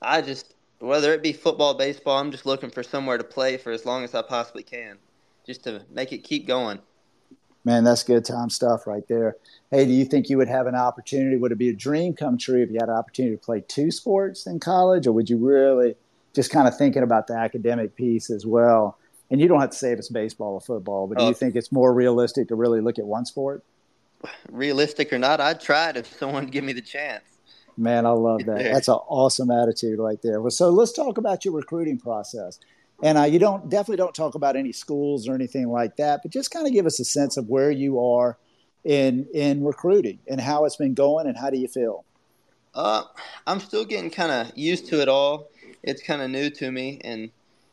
I 0.00 0.22
just, 0.22 0.54
whether 0.78 1.12
it 1.12 1.22
be 1.22 1.32
football, 1.32 1.74
baseball, 1.74 2.18
I'm 2.18 2.30
just 2.30 2.46
looking 2.46 2.70
for 2.70 2.82
somewhere 2.82 3.18
to 3.18 3.24
play 3.24 3.56
for 3.56 3.70
as 3.70 3.84
long 3.84 4.02
as 4.04 4.14
I 4.14 4.22
possibly 4.22 4.62
can, 4.62 4.96
just 5.44 5.64
to 5.64 5.82
make 5.90 6.12
it 6.12 6.24
keep 6.24 6.46
going. 6.46 6.78
Man, 7.64 7.84
that's 7.84 8.02
good 8.02 8.24
time 8.24 8.50
stuff 8.50 8.86
right 8.86 9.06
there. 9.08 9.36
Hey, 9.70 9.84
do 9.84 9.92
you 9.92 10.04
think 10.04 10.28
you 10.28 10.36
would 10.38 10.48
have 10.48 10.66
an 10.66 10.74
opportunity? 10.74 11.36
Would 11.36 11.52
it 11.52 11.58
be 11.58 11.68
a 11.68 11.74
dream 11.74 12.12
come 12.12 12.36
true 12.36 12.62
if 12.62 12.70
you 12.70 12.78
had 12.80 12.88
an 12.88 12.96
opportunity 12.96 13.36
to 13.36 13.42
play 13.42 13.62
two 13.66 13.90
sports 13.90 14.46
in 14.46 14.58
college, 14.58 15.06
or 15.06 15.12
would 15.12 15.30
you 15.30 15.36
really 15.36 15.94
just 16.34 16.50
kind 16.50 16.66
of 16.66 16.76
thinking 16.76 17.02
about 17.02 17.28
the 17.28 17.34
academic 17.34 17.94
piece 17.94 18.30
as 18.30 18.44
well? 18.44 18.98
And 19.30 19.40
you 19.40 19.48
don't 19.48 19.60
have 19.60 19.70
to 19.70 19.76
say 19.76 19.92
if 19.92 19.98
it's 19.98 20.08
baseball 20.08 20.54
or 20.54 20.60
football, 20.60 21.06
but 21.06 21.18
do 21.18 21.24
you 21.24 21.30
oh. 21.30 21.34
think 21.34 21.54
it's 21.54 21.70
more 21.70 21.94
realistic 21.94 22.48
to 22.48 22.54
really 22.54 22.80
look 22.80 22.98
at 22.98 23.06
one 23.06 23.24
sport? 23.24 23.64
realistic 24.50 25.12
or 25.12 25.18
not, 25.18 25.40
I'd 25.40 25.60
try 25.60 25.90
it 25.90 25.96
if 25.96 26.18
someone 26.18 26.46
give 26.46 26.64
me 26.64 26.72
the 26.72 26.82
chance. 26.82 27.24
Man, 27.76 28.06
I 28.06 28.10
love 28.10 28.44
that. 28.46 28.58
That's 28.72 28.88
an 28.88 28.94
awesome 28.94 29.50
attitude 29.50 29.98
right 29.98 30.20
there. 30.22 30.40
Well, 30.40 30.50
so 30.50 30.70
let's 30.70 30.92
talk 30.92 31.18
about 31.18 31.44
your 31.44 31.54
recruiting 31.54 31.98
process. 31.98 32.58
And 33.02 33.18
uh, 33.18 33.24
you 33.24 33.40
don't 33.40 33.68
definitely 33.68 33.96
don't 33.96 34.14
talk 34.14 34.36
about 34.36 34.54
any 34.54 34.72
schools 34.72 35.28
or 35.28 35.34
anything 35.34 35.68
like 35.68 35.96
that, 35.96 36.20
but 36.22 36.30
just 36.30 36.52
kind 36.52 36.66
of 36.66 36.72
give 36.72 36.86
us 36.86 37.00
a 37.00 37.04
sense 37.04 37.36
of 37.36 37.48
where 37.48 37.70
you 37.70 38.00
are 38.00 38.38
in 38.84 39.26
in 39.34 39.64
recruiting 39.64 40.18
and 40.28 40.40
how 40.40 40.64
it's 40.64 40.76
been 40.76 40.94
going 40.94 41.26
and 41.26 41.36
how 41.36 41.50
do 41.50 41.58
you 41.58 41.68
feel? 41.68 42.04
Uh, 42.74 43.02
I'm 43.46 43.60
still 43.60 43.84
getting 43.84 44.10
kind 44.10 44.32
of 44.32 44.56
used 44.56 44.86
to 44.88 45.02
it 45.02 45.08
all. 45.08 45.50
It's 45.82 46.02
kind 46.02 46.22
of 46.22 46.30
new 46.30 46.48
to 46.50 46.70
me, 46.70 47.00
and 47.02 47.30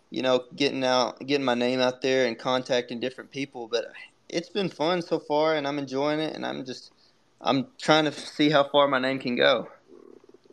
you 0.10 0.24
know, 0.24 0.46
getting 0.56 0.84
out, 0.84 1.20
getting 1.26 1.46
my 1.46 1.54
name 1.54 1.80
out 1.80 2.02
there, 2.02 2.26
and 2.26 2.38
contacting 2.38 3.00
different 3.00 3.30
people. 3.30 3.68
But 3.68 3.86
it's 4.28 4.50
been 4.50 4.70
fun 4.70 5.02
so 5.02 5.20
far, 5.20 5.56
and 5.56 5.68
I'm 5.68 5.78
enjoying 5.78 6.20
it. 6.20 6.36
And 6.36 6.46
I'm 6.46 6.66
just 6.66 6.92
I'm 7.40 7.68
trying 7.78 8.06
to 8.06 8.12
see 8.12 8.50
how 8.50 8.68
far 8.68 8.88
my 8.88 9.00
name 9.00 9.20
can 9.20 9.36
go. 9.36 9.70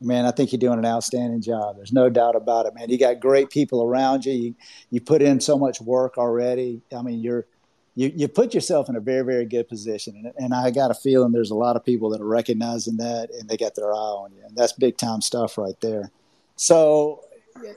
Man, 0.01 0.27
I 0.27 0.31
think 0.31 0.53
you're 0.53 0.59
doing 0.59 0.79
an 0.79 0.85
outstanding 0.85 1.41
job. 1.41 1.77
There's 1.77 1.93
no 1.93 2.11
doubt 2.11 2.37
about 2.37 2.67
it, 2.67 2.75
man. 2.75 2.91
You 2.91 2.99
got 2.99 3.19
great 3.19 3.49
people 3.49 3.83
around 3.83 4.27
you. 4.27 4.33
You 4.33 4.55
you 4.91 5.01
put 5.01 5.23
in 5.23 5.41
so 5.41 5.57
much 5.57 5.81
work 5.81 6.19
already. 6.19 6.83
I 6.95 7.01
mean, 7.01 7.21
you're 7.21 7.47
you, 7.95 8.13
you 8.15 8.29
put 8.29 8.53
yourself 8.53 8.91
in 8.91 8.97
a 8.97 9.01
very 9.01 9.25
very 9.25 9.47
good 9.47 9.69
position, 9.69 10.15
and, 10.17 10.33
and 10.37 10.55
I 10.55 10.71
got 10.71 10.91
a 10.91 10.95
feeling 10.95 11.33
there's 11.33 11.51
a 11.51 11.55
lot 11.55 11.77
of 11.77 11.85
people 11.85 12.11
that 12.11 12.21
are 12.21 12.27
recognizing 12.27 12.99
that, 12.99 13.31
and 13.31 13.49
they 13.49 13.57
got 13.57 13.75
their 13.75 13.91
eye 13.91 13.97
on 13.97 14.33
you, 14.33 14.43
and 14.47 14.55
that's 14.55 14.73
big 14.75 14.99
time 14.99 15.23
stuff 15.23 15.57
right 15.57 15.81
there. 15.81 16.11
So, 16.57 17.23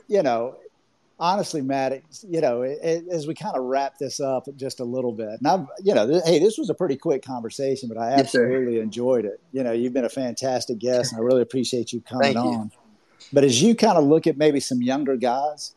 you 0.08 0.22
know, 0.22 0.56
honestly, 1.20 1.60
Matt, 1.60 2.02
you 2.26 2.40
know, 2.40 2.62
it, 2.62 2.78
it, 2.82 3.04
as 3.12 3.26
we 3.26 3.34
kind 3.34 3.54
of 3.54 3.64
wrap 3.64 3.98
this 3.98 4.18
up 4.18 4.48
just 4.56 4.80
a 4.80 4.84
little 4.84 5.12
bit, 5.12 5.28
and 5.28 5.46
I've, 5.46 5.66
you 5.84 5.94
know, 5.94 6.08
th- 6.08 6.22
hey, 6.24 6.38
this 6.38 6.58
was 6.58 6.70
a 6.70 6.74
pretty 6.74 6.96
quick 6.96 7.22
conversation, 7.22 7.88
but 7.88 7.98
I 7.98 8.12
absolutely 8.12 8.76
yes, 8.76 8.82
enjoyed 8.82 9.26
it. 9.26 9.40
You 9.52 9.62
know, 9.62 9.72
you've 9.72 9.92
been 9.92 10.06
a 10.06 10.10
fantastic 10.10 10.78
guest, 10.78 11.12
and 11.12 11.20
I 11.20 11.24
really 11.24 11.42
appreciate 11.42 11.92
you 11.92 12.00
coming 12.00 12.34
Thank 12.34 12.38
on. 12.38 12.70
You. 12.72 13.26
But 13.32 13.44
as 13.44 13.62
you 13.62 13.76
kind 13.76 13.98
of 13.98 14.04
look 14.04 14.26
at 14.26 14.38
maybe 14.38 14.58
some 14.58 14.82
younger 14.82 15.16
guys, 15.16 15.74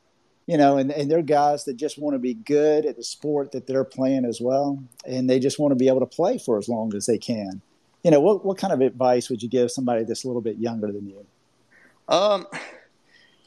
you 0.47 0.57
know, 0.57 0.77
and, 0.77 0.91
and 0.91 1.11
they're 1.11 1.21
guys 1.21 1.65
that 1.65 1.75
just 1.75 1.99
want 1.99 2.15
to 2.15 2.19
be 2.19 2.33
good 2.33 2.85
at 2.85 2.95
the 2.95 3.03
sport 3.03 3.51
that 3.51 3.67
they're 3.67 3.83
playing 3.83 4.25
as 4.25 4.39
well, 4.41 4.81
and 5.05 5.29
they 5.29 5.39
just 5.39 5.59
want 5.59 5.71
to 5.71 5.75
be 5.75 5.89
able 5.89 5.99
to 5.99 6.05
play 6.05 6.37
for 6.37 6.57
as 6.57 6.69
long 6.69 6.95
as 6.95 7.05
they 7.05 7.17
can. 7.17 7.61
You 8.03 8.11
know, 8.11 8.19
what 8.19 8.43
what 8.43 8.57
kind 8.57 8.73
of 8.73 8.81
advice 8.81 9.29
would 9.29 9.43
you 9.43 9.49
give 9.49 9.71
somebody 9.71 10.03
that's 10.03 10.23
a 10.23 10.27
little 10.27 10.41
bit 10.41 10.57
younger 10.57 10.91
than 10.91 11.07
you? 11.07 11.25
Um 12.09 12.47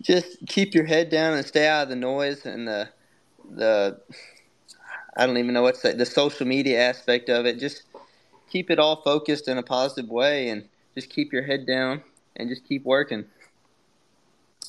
just 0.03 0.47
keep 0.47 0.75
your 0.75 0.85
head 0.85 1.11
down 1.11 1.35
and 1.35 1.47
stay 1.47 1.67
out 1.67 1.85
of 1.85 1.89
the 1.89 1.97
noise 1.97 2.47
and 2.47 2.67
the 2.67 2.89
the 3.51 4.01
I 5.17 5.27
don't 5.27 5.39
even 5.39 5.55
know 5.55 5.63
what's 5.63 5.83
the 5.83 6.07
social 6.07 6.47
media 6.47 6.81
aspect 6.81 7.31
of 7.31 7.47
it. 7.47 7.59
Just 7.59 7.85
keep 8.51 8.71
it 8.71 8.79
all 8.79 9.03
focused 9.03 9.49
in 9.49 9.59
a 9.59 9.63
positive 9.63 10.11
way 10.11 10.49
and 10.49 10.69
just 10.95 11.11
keep 11.11 11.33
your 11.33 11.43
head 11.43 11.67
down 11.67 12.03
and 12.37 12.49
just 12.49 12.65
keep 12.65 12.85
working. 12.85 13.25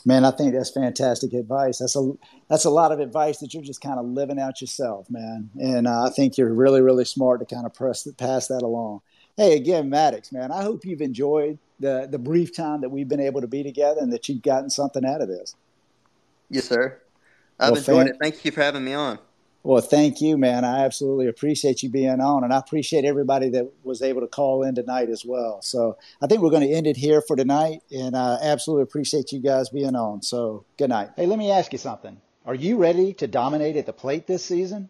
Man, 0.06 0.24
I 0.24 0.32
think 0.32 0.54
that's 0.54 0.70
fantastic 0.70 1.34
advice. 1.34 1.80
That's 1.80 1.98
a 1.98 2.14
that's 2.50 2.64
a 2.64 2.70
lot 2.70 2.94
of 2.94 3.00
advice 3.02 3.40
that 3.40 3.54
you're 3.54 3.64
just 3.64 3.82
kind 3.82 4.00
of 4.00 4.06
living 4.06 4.40
out 4.40 4.62
yourself, 4.62 5.10
man. 5.10 5.50
And 5.60 5.86
uh, 5.86 6.06
I 6.06 6.10
think 6.10 6.38
you're 6.38 6.54
really 6.54 6.82
really 6.82 7.04
smart 7.04 7.42
to 7.42 7.46
kind 7.46 7.66
of 7.66 7.74
press 7.74 8.08
pass 8.18 8.48
that 8.48 8.62
along. 8.62 9.02
Hey, 9.36 9.56
again, 9.56 9.90
Maddox, 9.90 10.32
man, 10.32 10.52
I 10.52 10.64
hope 10.64 10.86
you've 10.86 11.02
enjoyed 11.02 11.60
the 11.80 12.08
the 12.10 12.20
brief 12.20 12.56
time 12.56 12.82
that 12.82 12.90
we've 12.90 13.08
been 13.08 13.20
able 13.20 13.42
to 13.42 13.48
be 13.48 13.64
together 13.64 14.00
and 14.02 14.12
that 14.14 14.28
you've 14.30 14.42
gotten 14.42 14.70
something 14.70 15.06
out 15.06 15.22
of 15.22 15.28
this. 15.28 15.56
Yes, 16.50 16.66
sir. 16.66 17.00
I've 17.60 17.72
well, 17.72 17.80
enjoyed 17.80 17.98
fan- 17.98 18.08
it. 18.08 18.18
Thank 18.22 18.46
you 18.46 18.52
for 18.52 18.62
having 18.62 18.84
me 18.84 18.94
on. 18.94 19.20
Well, 19.64 19.82
thank 19.82 20.22
you, 20.22 20.38
man. 20.38 20.64
I 20.64 20.86
absolutely 20.86 21.28
appreciate 21.28 21.84
you 21.84 21.90
being 21.90 22.22
on, 22.22 22.46
and 22.46 22.54
I 22.54 22.58
appreciate 22.58 23.04
everybody 23.04 23.50
that 23.50 23.70
was 23.84 24.02
able 24.02 24.22
to 24.22 24.28
call 24.28 24.64
in 24.64 24.76
tonight 24.76 25.10
as 25.10 25.26
well. 25.26 25.62
So 25.62 25.98
I 26.22 26.28
think 26.28 26.42
we're 26.42 26.52
going 26.52 26.66
to 26.66 26.74
end 26.74 26.88
it 26.88 26.96
here 26.96 27.22
for 27.22 27.36
tonight, 27.36 27.82
and 27.92 28.16
I 28.16 28.38
absolutely 28.42 28.84
appreciate 28.84 29.34
you 29.34 29.42
guys 29.42 29.68
being 29.68 29.96
on. 29.96 30.22
So 30.22 30.64
good 30.78 30.90
night. 30.90 31.10
Hey, 31.18 31.26
let 31.26 31.38
me 31.38 31.52
ask 31.52 31.74
you 31.74 31.80
something. 31.80 32.22
Are 32.46 32.56
you 32.56 32.78
ready 32.78 33.12
to 33.16 33.28
dominate 33.28 33.76
at 33.76 33.86
the 33.86 33.92
plate 33.92 34.26
this 34.26 34.46
season? 34.46 34.88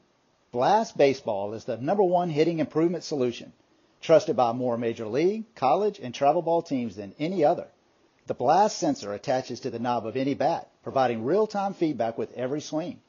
Blast 0.51 0.95
Baseball 0.95 1.55
is 1.55 1.65
the 1.65 1.77
number 1.77 2.03
one 2.03 2.29
hitting 2.29 2.59
improvement 2.59 3.03
solution 3.03 3.53
trusted 4.01 4.35
by 4.35 4.51
more 4.51 4.77
major 4.77 5.07
league, 5.07 5.43
college, 5.55 5.99
and 5.99 6.13
travel 6.13 6.41
ball 6.41 6.61
teams 6.61 6.95
than 6.95 7.15
any 7.19 7.43
other. 7.43 7.67
The 8.27 8.33
blast 8.33 8.77
sensor 8.77 9.13
attaches 9.13 9.61
to 9.61 9.69
the 9.69 9.79
knob 9.79 10.05
of 10.05 10.17
any 10.17 10.33
bat, 10.33 10.69
providing 10.83 11.23
real-time 11.23 11.73
feedback 11.73 12.17
with 12.17 12.33
every 12.33 12.61
swing. 12.61 12.99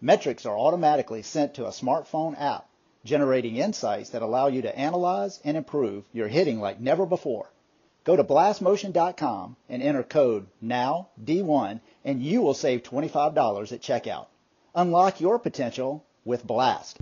Metrics 0.00 0.44
are 0.44 0.58
automatically 0.58 1.22
sent 1.22 1.54
to 1.54 1.64
a 1.64 1.70
smartphone 1.70 2.38
app, 2.38 2.68
generating 3.04 3.56
insights 3.56 4.10
that 4.10 4.22
allow 4.22 4.48
you 4.48 4.62
to 4.62 4.78
analyze 4.78 5.40
and 5.44 5.56
improve 5.56 6.04
your 6.12 6.28
hitting 6.28 6.60
like 6.60 6.78
never 6.78 7.06
before. 7.06 7.50
Go 8.04 8.14
to 8.14 8.22
blastmotion.com 8.22 9.56
and 9.68 9.82
enter 9.82 10.02
code 10.02 10.46
NOWD1 10.62 11.80
and 12.04 12.22
you 12.22 12.42
will 12.42 12.54
save 12.54 12.82
$25 12.82 13.72
at 13.72 13.80
checkout. 13.80 14.26
Unlock 14.74 15.20
your 15.20 15.38
potential 15.38 16.04
with 16.24 16.46
Blast. 16.46 16.98